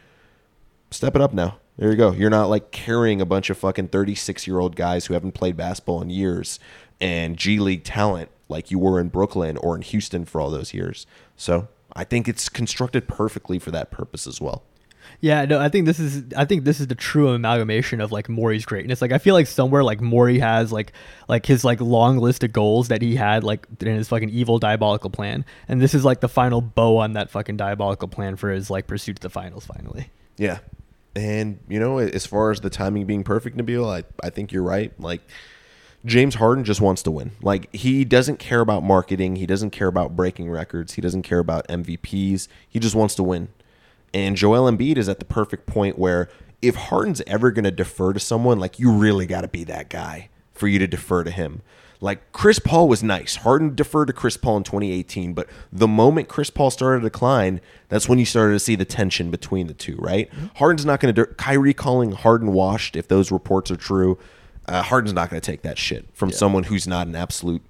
[0.91, 1.59] Step it up now.
[1.77, 2.13] There you go.
[2.13, 5.57] You're not like carrying a bunch of fucking 36 year old guys who haven't played
[5.57, 6.59] basketball in years
[7.01, 10.75] and G League talent like you were in Brooklyn or in Houston for all those
[10.75, 11.07] years.
[11.37, 14.63] So I think it's constructed perfectly for that purpose as well.
[15.21, 18.29] Yeah, no, I think this is I think this is the true amalgamation of like
[18.29, 19.03] Morey's greatness.
[19.03, 20.93] Like I feel like somewhere like Maury has like
[21.27, 24.59] like his like long list of goals that he had like in his fucking evil
[24.59, 28.51] diabolical plan, and this is like the final bow on that fucking diabolical plan for
[28.51, 29.67] his like pursuit to the finals.
[29.67, 30.59] Finally, Yeah.
[31.17, 34.63] And, you know, as far as the timing being perfect, Nabil, I, I think you're
[34.63, 34.93] right.
[35.01, 35.21] Like,
[36.05, 37.33] James Harden just wants to win.
[37.43, 39.35] Like, he doesn't care about marketing.
[39.35, 40.93] He doesn't care about breaking records.
[40.93, 42.47] He doesn't care about MVPs.
[42.69, 43.49] He just wants to win.
[44.15, 46.29] And Joel Embiid is at the perfect point where
[46.63, 49.89] if Harden's ever going to defer to someone, like, you really got to be that
[49.91, 51.63] guy for you to defer to him.
[52.01, 53.37] Like Chris Paul was nice.
[53.37, 57.61] Harden deferred to Chris Paul in 2018, but the moment Chris Paul started to decline,
[57.89, 60.31] that's when you started to see the tension between the two, right?
[60.57, 61.25] Harden's not going to.
[61.27, 64.17] De- Kyrie calling Harden washed, if those reports are true,
[64.69, 67.63] uh, Harden's not going to take that shit from someone who's not an absolute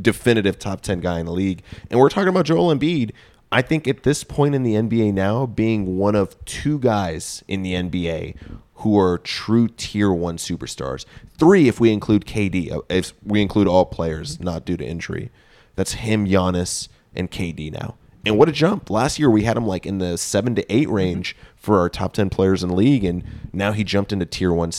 [0.00, 1.62] definitive top 10 guy in the league.
[1.90, 3.10] And we're talking about Joel Embiid.
[3.52, 7.62] I think at this point in the NBA now, being one of two guys in
[7.62, 8.34] the NBA
[8.76, 11.04] who are true tier one superstars,
[11.38, 15.30] three if we include KD, uh, if we include all players not due to injury,
[15.76, 17.96] that's him, Giannis, and KD now.
[18.24, 18.88] And what a jump!
[18.88, 22.14] Last year we had him like in the seven to eight range for our top
[22.14, 23.22] ten players in the league, and
[23.52, 24.70] now he jumped into tier one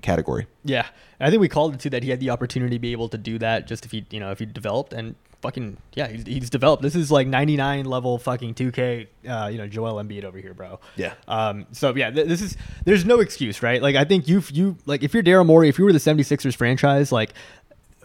[0.00, 0.46] category.
[0.64, 0.86] Yeah,
[1.20, 3.18] I think we called it too that he had the opportunity to be able to
[3.18, 6.50] do that just if he, you know, if he developed and fucking yeah, he's, he's
[6.50, 6.82] developed.
[6.82, 10.80] This is like 99 level fucking 2K, uh, you know, Joel Embiid over here, bro.
[10.96, 11.14] Yeah.
[11.28, 11.66] Um.
[11.72, 13.82] So yeah, th- this is there's no excuse, right?
[13.82, 16.56] Like I think you you like if you're Daryl Morey, if you were the 76ers
[16.56, 17.34] franchise, like.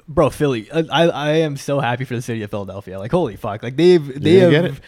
[0.10, 2.98] Bro, Philly, I, I am so happy for the city of Philadelphia.
[2.98, 3.62] Like, holy fuck!
[3.62, 4.80] Like they've they have.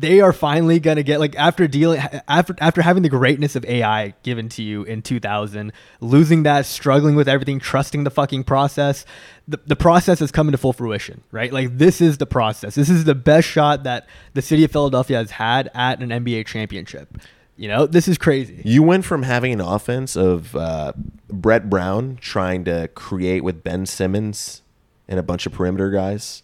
[0.00, 4.14] They are finally gonna get like after dealing after after having the greatness of AI
[4.22, 9.04] given to you in 2000, losing that, struggling with everything, trusting the fucking process.
[9.46, 11.52] The, the process is coming to full fruition, right?
[11.52, 12.74] Like this is the process.
[12.74, 16.46] This is the best shot that the city of Philadelphia has had at an NBA
[16.46, 17.18] championship.
[17.56, 18.62] You know, this is crazy.
[18.64, 20.92] You went from having an offense of uh,
[21.28, 24.62] Brett Brown trying to create with Ben Simmons
[25.06, 26.42] and a bunch of perimeter guys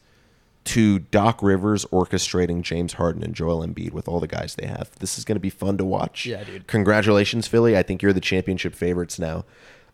[0.64, 4.90] to Doc Rivers orchestrating James Harden and Joel Embiid with all the guys they have.
[4.98, 6.26] This is going to be fun to watch.
[6.26, 6.66] Yeah, dude.
[6.66, 7.76] Congratulations, Philly.
[7.76, 9.44] I think you're the championship favorites now.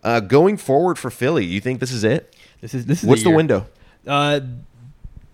[0.03, 2.35] Uh, going forward for Philly, you think this is it?
[2.61, 3.37] This is this is What's the year.
[3.37, 3.67] window?
[4.07, 4.41] Uh,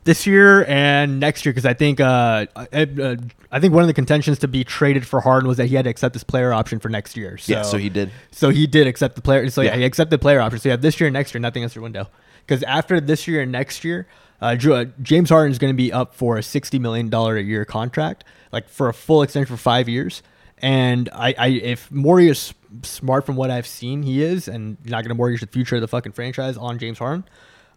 [0.05, 3.17] this year and next year because I think uh, I, uh,
[3.53, 5.85] I think one of the contentions to be traded for Harden was that he had
[5.85, 7.39] to accept this player option for next year.
[7.39, 8.11] So, Yeah, so he did.
[8.33, 9.49] So he did accept the player.
[9.51, 9.77] So yeah, Yeah.
[9.79, 10.59] he accepted player option.
[10.59, 12.09] So you have this year and next year, nothing else your window.
[12.45, 14.09] Because after this year and next year,
[14.43, 17.43] uh, uh, James Harden is going to be up for a sixty million dollar a
[17.43, 20.23] year contract, like for a full extension for five years.
[20.59, 25.03] And I, I if Morey is smart from what I've seen, he is, and not
[25.03, 27.25] going to mortgage the future of the fucking franchise on James Harden.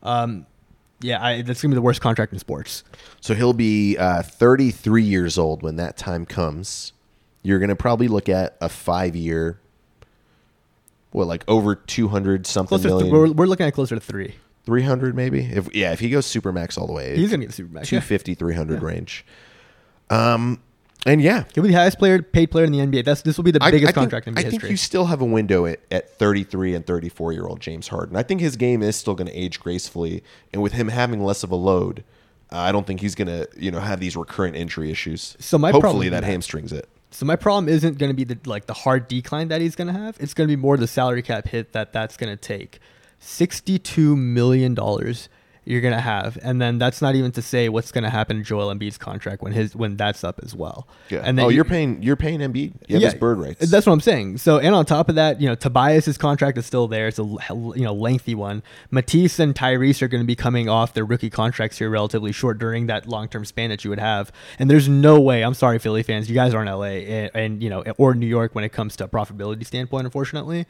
[0.03, 0.45] Um,
[1.01, 2.83] yeah, I, that's gonna be the worst contract in sports.
[3.21, 6.93] So he'll be uh, 33 years old when that time comes.
[7.43, 9.59] You're going to probably look at a five year,
[11.11, 13.13] what, like over 200 something Closer, to, million?
[13.13, 14.35] we're, we're looking at closer to three.
[14.65, 15.41] 300 maybe?
[15.41, 17.91] If Yeah, if he goes super max all the way, He's gonna get the supermax.
[17.91, 17.99] Yeah.
[18.01, 19.25] 250, 300 range.
[20.09, 20.59] Um,
[21.05, 23.05] and yeah, He'll be the highest player paid player in the NBA.
[23.05, 24.69] That's this will be the I- biggest I think, contract in NBA I think history.
[24.71, 28.15] you still have a window at, at 33 and 34 year old James Harden.
[28.15, 31.43] I think his game is still going to age gracefully, and with him having less
[31.43, 32.03] of a load,
[32.51, 35.35] uh, I don't think he's going to you know have these recurrent injury issues.
[35.39, 36.89] So my problem hopefully that, that- hamstrings it.
[37.11, 39.87] So my problem isn't going to be the like the hard decline that he's going
[39.87, 40.17] to have.
[40.19, 42.79] It's going to be more the salary cap hit that that's going to take.
[43.25, 45.29] Sixty-two million dollars
[45.65, 48.37] you're going to have, and then that's not even to say what's going to happen
[48.37, 50.87] to Joel Embiid's contract when his when that's up as well.
[51.09, 51.21] Yeah.
[51.23, 52.73] And then oh, you- you're paying you're paying Embiid.
[52.87, 53.71] You his bird rights.
[53.71, 54.37] That's what I'm saying.
[54.37, 57.07] So, and on top of that, you know, Tobias's contract is still there.
[57.07, 58.61] It's a you know lengthy one.
[58.91, 62.59] Matisse and Tyrese are going to be coming off their rookie contracts here relatively short
[62.59, 64.31] during that long term span that you would have.
[64.59, 65.43] And there's no way.
[65.43, 68.27] I'm sorry, Philly fans, you guys aren't LA and, eh, and you know or New
[68.27, 70.05] York when it comes to a profitability standpoint.
[70.05, 70.67] Unfortunately.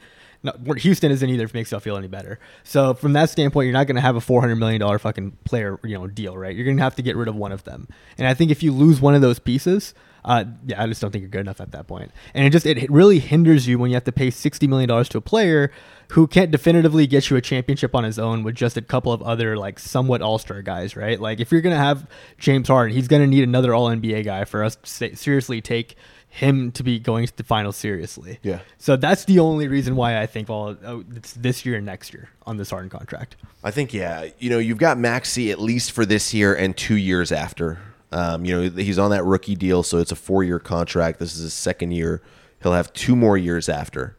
[0.78, 1.44] Houston isn't either.
[1.44, 2.38] If it makes y'all feel any better.
[2.64, 5.78] So from that standpoint, you're not going to have a 400 million dollar fucking player,
[5.84, 6.54] you know, deal, right?
[6.54, 7.88] You're going to have to get rid of one of them.
[8.18, 9.94] And I think if you lose one of those pieces,
[10.26, 12.10] uh, yeah, I just don't think you're good enough at that point.
[12.34, 15.08] And it just it really hinders you when you have to pay 60 million dollars
[15.10, 15.70] to a player
[16.10, 19.22] who can't definitively get you a championship on his own with just a couple of
[19.22, 21.20] other like somewhat all-star guys, right?
[21.20, 24.24] Like if you're going to have James Harden, he's going to need another all NBA
[24.24, 25.96] guy for us to seriously take
[26.28, 28.38] him to be going to the final seriously.
[28.42, 28.60] Yeah.
[28.78, 32.12] So that's the only reason why I think well, oh, it's this year and next
[32.12, 33.36] year on this Harden contract.
[33.64, 36.96] I think yeah, you know, you've got Maxey at least for this year and two
[36.96, 37.78] years after.
[38.12, 41.18] Um, you know, he's on that rookie deal, so it's a four-year contract.
[41.18, 42.22] This is his second year.
[42.62, 44.16] He'll have two more years after.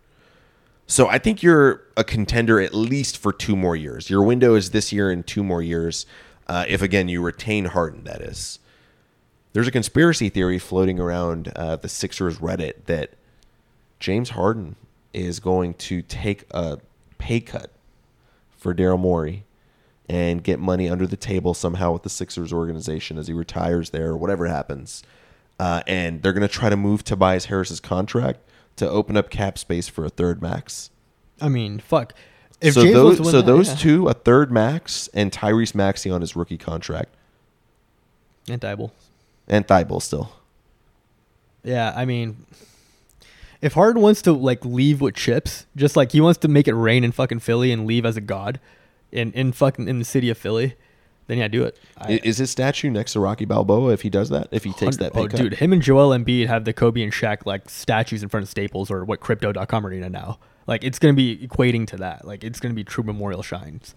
[0.88, 4.10] So I think you're a contender at least for two more years.
[4.10, 6.06] Your window is this year and two more years.
[6.48, 8.60] Uh, if again you retain Harden, that is.
[9.58, 13.14] There's a conspiracy theory floating around uh, the Sixers Reddit that
[14.00, 14.76] James Harden
[15.14, 16.78] is going to take a
[17.18, 17.72] pay cut
[18.56, 19.46] for Daryl Morey
[20.08, 24.10] and get money under the table somehow with the Sixers organization as he retires there
[24.10, 25.02] or whatever happens.
[25.60, 28.42] Uh, and they're going to try to move Tobias Harris's contract
[28.76, 30.92] to open up cap space for a third max.
[31.42, 32.14] I mean, fuck.
[32.62, 33.76] If so James those, wants to win so that, those yeah.
[33.78, 37.16] two, a third max and Tyrese Maxey on his rookie contract,
[38.48, 38.92] and Thybulle.
[39.48, 40.32] And Thybulle still.
[41.64, 42.46] Yeah, I mean,
[43.62, 46.74] if Harden wants to like leave with chips, just like he wants to make it
[46.74, 48.60] rain in fucking Philly and leave as a god,
[49.12, 50.76] in in fucking in the city of Philly,
[51.28, 51.78] then yeah, do it.
[51.98, 54.48] I- Is his statue next to Rocky Balboa if he does that?
[54.52, 55.40] If he takes that oh, pay oh, cut?
[55.40, 58.50] dude, him and Joel Embiid have the Kobe and Shaq like statues in front of
[58.50, 60.40] Staples or what Crypto.com arena now.
[60.68, 62.26] Like it's gonna be equating to that.
[62.26, 63.96] Like it's gonna be true memorial shines.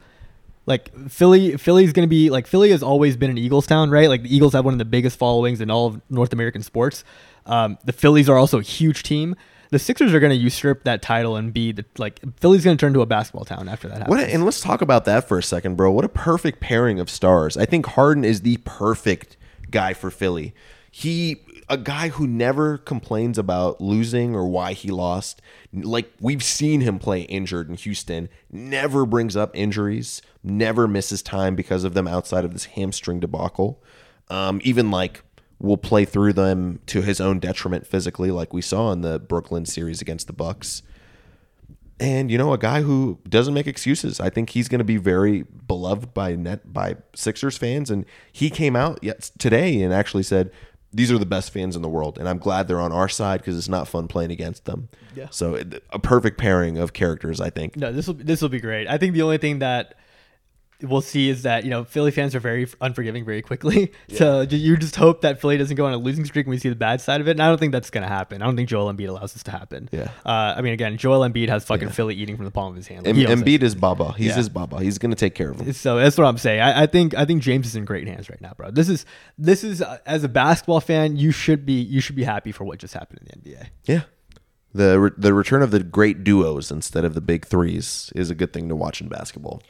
[0.67, 4.09] Like Philly, Philly's gonna be like Philly has always been an Eagles town, right?
[4.09, 7.03] Like the Eagles have one of the biggest followings in all of North American sports.
[7.47, 9.35] Um, the Phillies are also a huge team.
[9.71, 13.01] The Sixers are gonna usurp that title and be the like Philly's gonna turn to
[13.01, 14.11] a basketball town after that happens.
[14.11, 15.91] What a, and let's talk about that for a second, bro.
[15.91, 17.57] What a perfect pairing of stars.
[17.57, 19.37] I think Harden is the perfect
[19.71, 20.55] guy for Philly.
[20.91, 21.41] He
[21.71, 25.41] a guy who never complains about losing or why he lost.
[25.73, 31.55] Like we've seen him play injured in Houston, never brings up injuries, never misses time
[31.55, 33.83] because of them outside of this hamstring debacle.
[34.29, 35.23] Um, even like
[35.59, 39.67] will play through them to his own detriment physically, like we saw in the Brooklyn
[39.67, 40.83] series against the Bucks.
[42.01, 44.21] And you know, a guy who doesn't make excuses.
[44.21, 47.91] I think he's going to be very beloved by net by Sixers fans.
[47.91, 50.51] And he came out yet today and actually said,
[50.95, 53.41] "These are the best fans in the world," and I'm glad they're on our side
[53.41, 54.89] because it's not fun playing against them.
[55.15, 55.27] Yeah.
[55.31, 57.77] So a perfect pairing of characters, I think.
[57.77, 58.89] No, this will this will be great.
[58.89, 59.95] I think the only thing that
[60.83, 63.93] we'll see is that you know Philly fans are very unforgiving very quickly.
[64.17, 66.69] So you just hope that Philly doesn't go on a losing streak and we see
[66.69, 67.33] the bad side of it.
[67.33, 68.43] And I don't think that's going to happen.
[68.43, 69.89] I don't think Joel Embiid allows this to happen.
[69.93, 70.11] Yeah.
[70.27, 72.87] Uh, I mean, again, Joel Embiid has fucking Philly eating from the palm of his
[72.89, 73.05] hand.
[73.07, 73.45] Like, Em- he owns it.
[73.45, 74.13] Embiid is Baba.
[74.13, 74.35] He's Yeah.
[74.37, 74.81] his Baba.
[74.81, 75.73] He's going to take care of him.
[75.73, 76.61] So that's what I'm saying.
[76.61, 78.71] I, I think I think James is in great hands right now, bro.
[78.71, 79.07] This is
[79.39, 82.65] this is uh, as a basketball fan, you should be you should be happy for
[82.65, 83.67] what just happened in the NBA.
[83.85, 84.03] Yeah.
[84.75, 88.35] The re- the return of the great duos instead of the big threes is a
[88.35, 89.63] good thing to watch in basketball.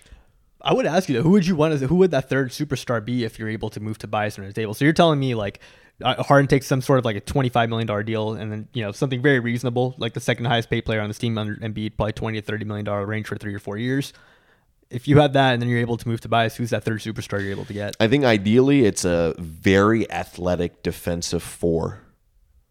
[0.63, 3.05] I would ask you though, who would you want as who would that third superstar
[3.05, 4.75] be if you're able to move Tobias on the table?
[4.75, 5.61] So you're telling me like
[6.03, 8.69] uh, Harden takes some sort of like a twenty five million dollar deal, and then
[8.73, 11.57] you know something very reasonable, like the second highest paid player on this team under
[11.57, 14.13] Embiid, probably twenty to thirty million dollar range for three or four years.
[14.91, 17.41] If you have that, and then you're able to move Tobias, who's that third superstar
[17.41, 17.97] you're able to get?
[18.01, 22.01] I think ideally it's a very athletic defensive four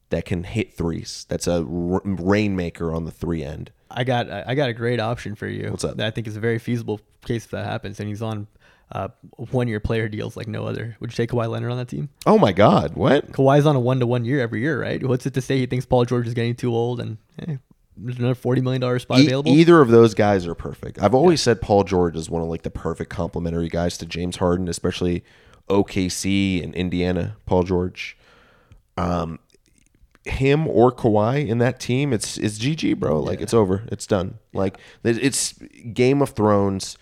[0.09, 1.25] that can hit threes.
[1.29, 3.71] That's a rainmaker on the three end.
[3.91, 5.69] I got I got a great option for you.
[5.71, 5.97] What's up?
[5.97, 8.47] That I think is a very feasible case if that happens, and he's on
[8.91, 9.09] uh,
[9.51, 10.95] one year player deals like no other.
[10.99, 12.09] Would you take Kawhi Leonard on that team?
[12.25, 12.95] Oh my God!
[12.95, 13.31] What?
[13.31, 15.03] Kawhi's on a one to one year every year, right?
[15.03, 17.57] What's it to say he thinks Paul George is getting too old and hey,
[17.97, 19.51] there's another forty million dollar spot E- available?
[19.51, 21.01] either of those guys are perfect.
[21.01, 24.37] I've always said Paul George is one of like the perfect complementary guys to James
[24.37, 25.23] Harden, especially
[25.69, 27.35] OKC and Indiana.
[27.45, 28.17] Paul George,
[28.97, 29.39] um,
[30.31, 33.19] him or Kawhi in that team, it's it's GG, bro.
[33.19, 34.39] Like it's over, it's done.
[34.53, 35.53] Like it's
[35.93, 36.97] Game of Thrones,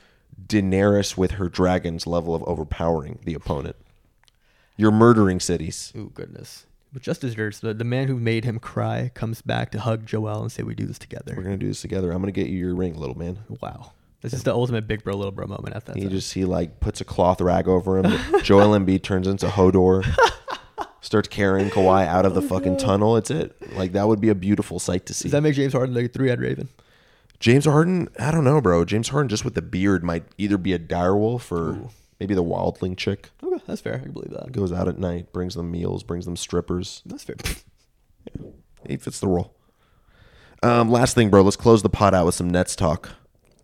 [0.47, 3.75] Daenerys with her dragons level of overpowering the opponent.
[4.75, 5.91] You're murdering cities.
[5.95, 6.65] Ooh, goodness.
[6.93, 10.05] But just as yours, the, the man who made him cry comes back to hug
[10.05, 11.33] Joel and say, "We do this together.
[11.35, 12.11] We're gonna do this together.
[12.11, 13.39] I'm gonna get you your ring, little man.
[13.61, 16.11] Wow, this is the ultimate big bro, little bro moment at that He time.
[16.11, 18.11] just he like puts a cloth rag over him.
[18.43, 20.05] Joel Embiid turns into Hodor,
[21.07, 23.15] starts carrying Kawhi out of the fucking tunnel.
[23.17, 23.55] It's it.
[23.75, 25.23] Like that would be a beautiful sight to see.
[25.23, 26.67] Does that make James Harden like a three head Raven?
[27.39, 28.83] James Harden, I don't know, bro.
[28.83, 31.89] James Harden just with the beard might either be a direwolf or
[32.19, 33.29] maybe the wildling chick.
[33.41, 33.95] Okay, that's fair.
[33.95, 34.51] I can believe that.
[34.51, 37.01] Goes out at night, brings them meals, brings them strippers.
[37.05, 37.35] That's fair.
[38.87, 39.53] He fits the role.
[40.63, 41.41] Um, last thing, bro.
[41.41, 43.09] Let's close the pot out with some Nets talk.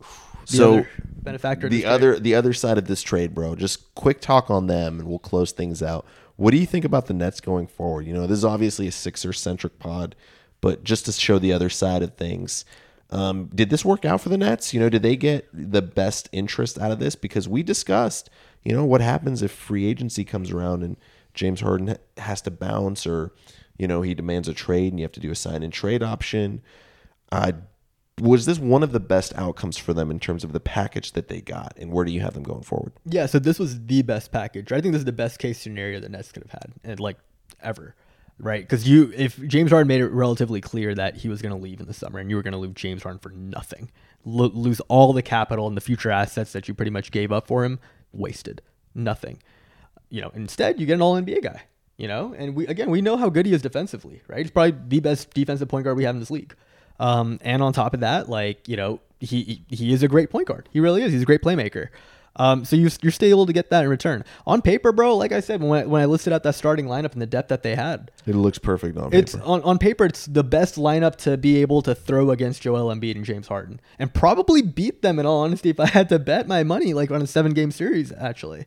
[0.47, 0.85] The so
[1.21, 1.69] benefactor.
[1.69, 1.89] the trade.
[1.89, 3.55] other the other side of this trade, bro.
[3.55, 6.05] Just quick talk on them, and we'll close things out.
[6.43, 8.05] What do you think about the Nets going forward?
[8.05, 10.13] You know, this is obviously a Sixer centric pod,
[10.59, 12.65] but just to show the other side of things,
[13.11, 14.73] um, did this work out for the Nets?
[14.73, 17.15] You know, did they get the best interest out of this?
[17.15, 18.29] Because we discussed,
[18.61, 20.97] you know, what happens if free agency comes around and
[21.33, 23.31] James Harden has to bounce, or
[23.77, 26.03] you know, he demands a trade and you have to do a sign and trade
[26.03, 26.61] option.
[27.31, 27.53] Uh,
[28.22, 31.28] was this one of the best outcomes for them in terms of the package that
[31.28, 32.93] they got, and where do you have them going forward?
[33.05, 34.72] Yeah, so this was the best package.
[34.72, 37.18] I think this is the best case scenario the Nets could have had, and like
[37.61, 37.95] ever,
[38.38, 38.61] right?
[38.61, 41.80] Because you, if James Harden made it relatively clear that he was going to leave
[41.80, 43.89] in the summer, and you were going to lose James Harden for nothing,
[44.26, 47.47] Lo- lose all the capital and the future assets that you pretty much gave up
[47.47, 47.80] for him,
[48.11, 48.61] wasted,
[48.93, 49.41] nothing.
[50.09, 51.64] You know, instead you get an All NBA guy.
[51.95, 54.39] You know, and we again we know how good he is defensively, right?
[54.39, 56.55] He's probably the best defensive point guard we have in this league.
[56.99, 60.47] Um, and on top of that, like you know, he he is a great point
[60.47, 60.69] guard.
[60.71, 61.11] He really is.
[61.13, 61.89] He's a great playmaker.
[62.35, 64.23] Um, so you, you're still able to get that in return.
[64.47, 67.13] On paper, bro, like I said, when I, when I listed out that starting lineup
[67.13, 69.45] and the depth that they had, It looks perfect on it's paper.
[69.45, 73.15] on, on paper, it's the best lineup to be able to throw against Joel Embiid
[73.15, 75.19] and James Harden, and probably beat them.
[75.19, 77.69] In all honesty, if I had to bet my money, like on a seven game
[77.69, 78.65] series, actually.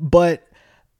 [0.00, 0.42] But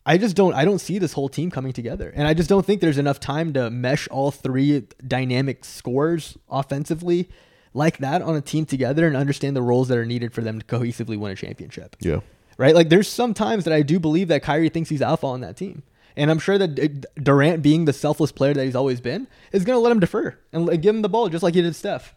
[0.08, 0.54] I just don't.
[0.54, 3.18] I don't see this whole team coming together, and I just don't think there's enough
[3.18, 7.28] time to mesh all three dynamic scores offensively
[7.76, 10.58] like that on a team together and understand the roles that are needed for them
[10.58, 12.20] to cohesively win a championship yeah.
[12.56, 12.74] right?
[12.74, 15.56] Like there's some times that I do believe that Kyrie thinks he's alpha on that
[15.56, 15.82] team.
[16.16, 19.76] And I'm sure that Durant, being the selfless player that he's always been, is going
[19.76, 22.14] to let him defer and give him the ball just like he did Steph.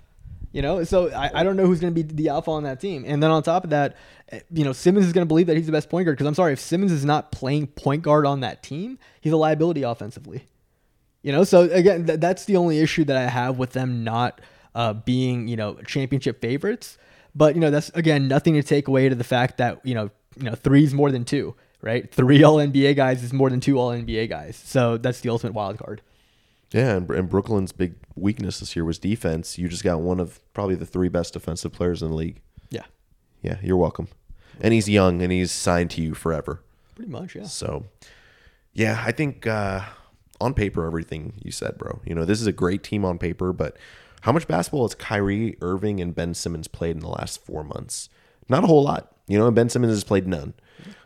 [0.51, 2.79] You know, so I, I don't know who's going to be the alpha on that
[2.79, 3.03] team.
[3.05, 3.97] And then on top of that,
[4.31, 6.17] eh, you know, Simmons is going to believe that he's the best point guard.
[6.17, 9.37] Because I'm sorry, if Simmons is not playing point guard on that team, he's a
[9.37, 10.45] liability offensively.
[11.21, 14.41] You know, so again, th- that's the only issue that I have with them not
[14.73, 16.97] uh, being, you know, championship favorites.
[17.35, 20.09] But you know, that's again nothing to take away to the fact that you know,
[20.37, 22.11] you know, three is more than two, right?
[22.11, 24.55] Three All NBA guys is more than two All NBA guys.
[24.55, 26.01] So that's the ultimate wild card.
[26.71, 29.57] Yeah, and, and Brooklyn's big weakness this year was defense.
[29.57, 32.41] You just got one of probably the three best defensive players in the league.
[32.69, 32.83] Yeah,
[33.41, 34.07] Yeah, you're welcome.
[34.61, 36.61] And he's young and he's signed to you forever.
[36.95, 37.35] pretty much.
[37.35, 37.45] Yeah.
[37.45, 37.85] So,
[38.73, 39.81] yeah, I think uh,
[40.41, 42.01] on paper, everything you said, bro.
[42.05, 43.77] You know, this is a great team on paper, but
[44.21, 48.09] how much basketball has Kyrie Irving and Ben Simmons played in the last four months?
[48.49, 49.15] Not a whole lot.
[49.27, 50.53] You know, and Ben Simmons has played none.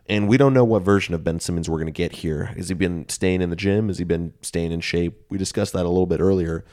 [0.08, 2.46] And we don't know what version of Ben Simmons we're going to get here.
[2.58, 3.88] Has he been staying in the gym?
[3.88, 5.26] Has he been staying in shape?
[5.30, 6.66] We discussed that a little bit earlier.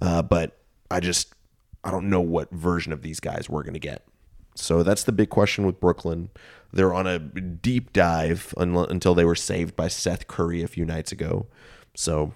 [0.00, 0.56] Uh, but
[0.90, 1.34] I just,
[1.82, 4.06] I don't know what version of these guys we're going to get.
[4.54, 6.30] So that's the big question with Brooklyn.
[6.72, 10.84] They're on a deep dive un- until they were saved by Seth Curry a few
[10.84, 11.46] nights ago.
[11.94, 12.32] So,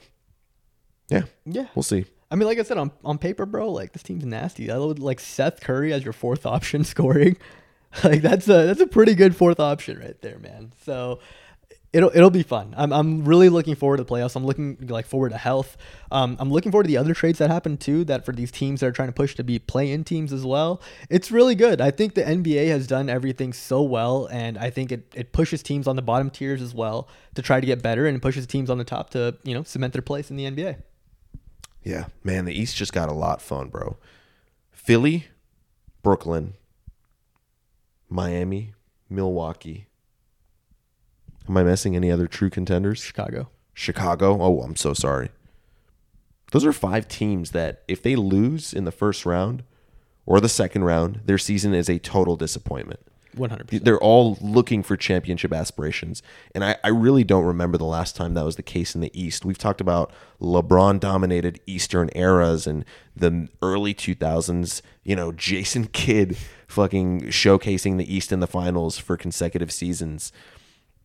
[1.09, 1.67] yeah, Yeah.
[1.75, 2.07] we'll see.
[2.31, 4.71] I mean, like I said, on, on paper, bro, like this team's nasty.
[4.71, 7.37] I would like Seth Curry as your fourth option scoring.
[8.05, 10.73] Like that's a that's a pretty good fourth option right there, man.
[10.85, 11.19] So
[11.93, 12.75] it'll it'll be fun.
[12.77, 14.37] I'm I'm really looking forward to the playoffs.
[14.37, 15.77] I'm looking like forward to health.
[16.11, 18.05] Um, I'm looking forward to the other trades that happen too.
[18.05, 20.81] That for these teams that are trying to push to be play-in teams as well.
[21.09, 21.81] It's really good.
[21.81, 25.63] I think the NBA has done everything so well, and I think it it pushes
[25.63, 28.71] teams on the bottom tiers as well to try to get better, and pushes teams
[28.71, 30.83] on the top to you know cement their place in the NBA.
[31.83, 33.97] Yeah, man, the East just got a lot fun, bro.
[34.71, 35.29] Philly,
[36.03, 36.55] Brooklyn,
[38.11, 38.73] Miami,
[39.09, 39.87] Milwaukee.
[41.49, 43.01] Am I missing any other true contenders?
[43.01, 43.49] Chicago.
[43.73, 44.37] Chicago.
[44.41, 45.31] Oh, I'm so sorry.
[46.53, 49.63] Those are five teams that, if they lose in the first round
[50.27, 53.01] or the second round, their season is a total disappointment.
[53.35, 53.85] One hundred percent.
[53.85, 56.21] They're all looking for championship aspirations.
[56.53, 59.21] And I, I really don't remember the last time that was the case in the
[59.21, 59.45] East.
[59.45, 62.85] We've talked about LeBron dominated Eastern eras and
[63.15, 66.37] the early 2000s, you know, Jason Kidd
[66.71, 70.33] fucking showcasing the East in the finals for consecutive seasons.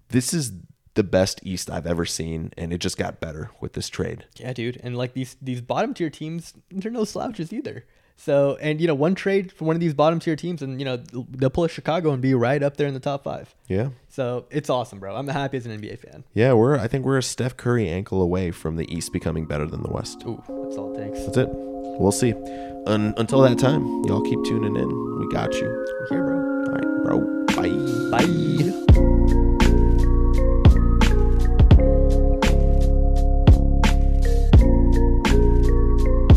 [0.10, 0.54] This is
[0.94, 4.26] the best East I've ever seen, and it just got better with this trade.
[4.38, 4.80] Yeah, dude.
[4.84, 7.86] And like these these bottom tier teams, they're no slouches either.
[8.18, 10.86] So and you know one trade for one of these bottom tier teams, and you
[10.86, 13.54] know they'll pull a Chicago and be right up there in the top five.
[13.68, 13.90] Yeah.
[14.08, 15.16] So it's awesome, bro.
[15.16, 16.24] I'm happy as an NBA fan.
[16.34, 19.66] Yeah, we're I think we're a Steph Curry ankle away from the East becoming better
[19.66, 20.24] than the West.
[20.26, 21.26] Ooh, that's all it takes.
[21.26, 21.75] That's it.
[22.00, 22.34] We'll see.
[22.88, 25.18] Un- until that time, y'all keep tuning in.
[25.20, 25.86] We got you.
[26.02, 26.38] We're here, bro.
[26.38, 27.46] All right, bro.
[27.56, 28.26] Bye.
[28.26, 28.85] Bye.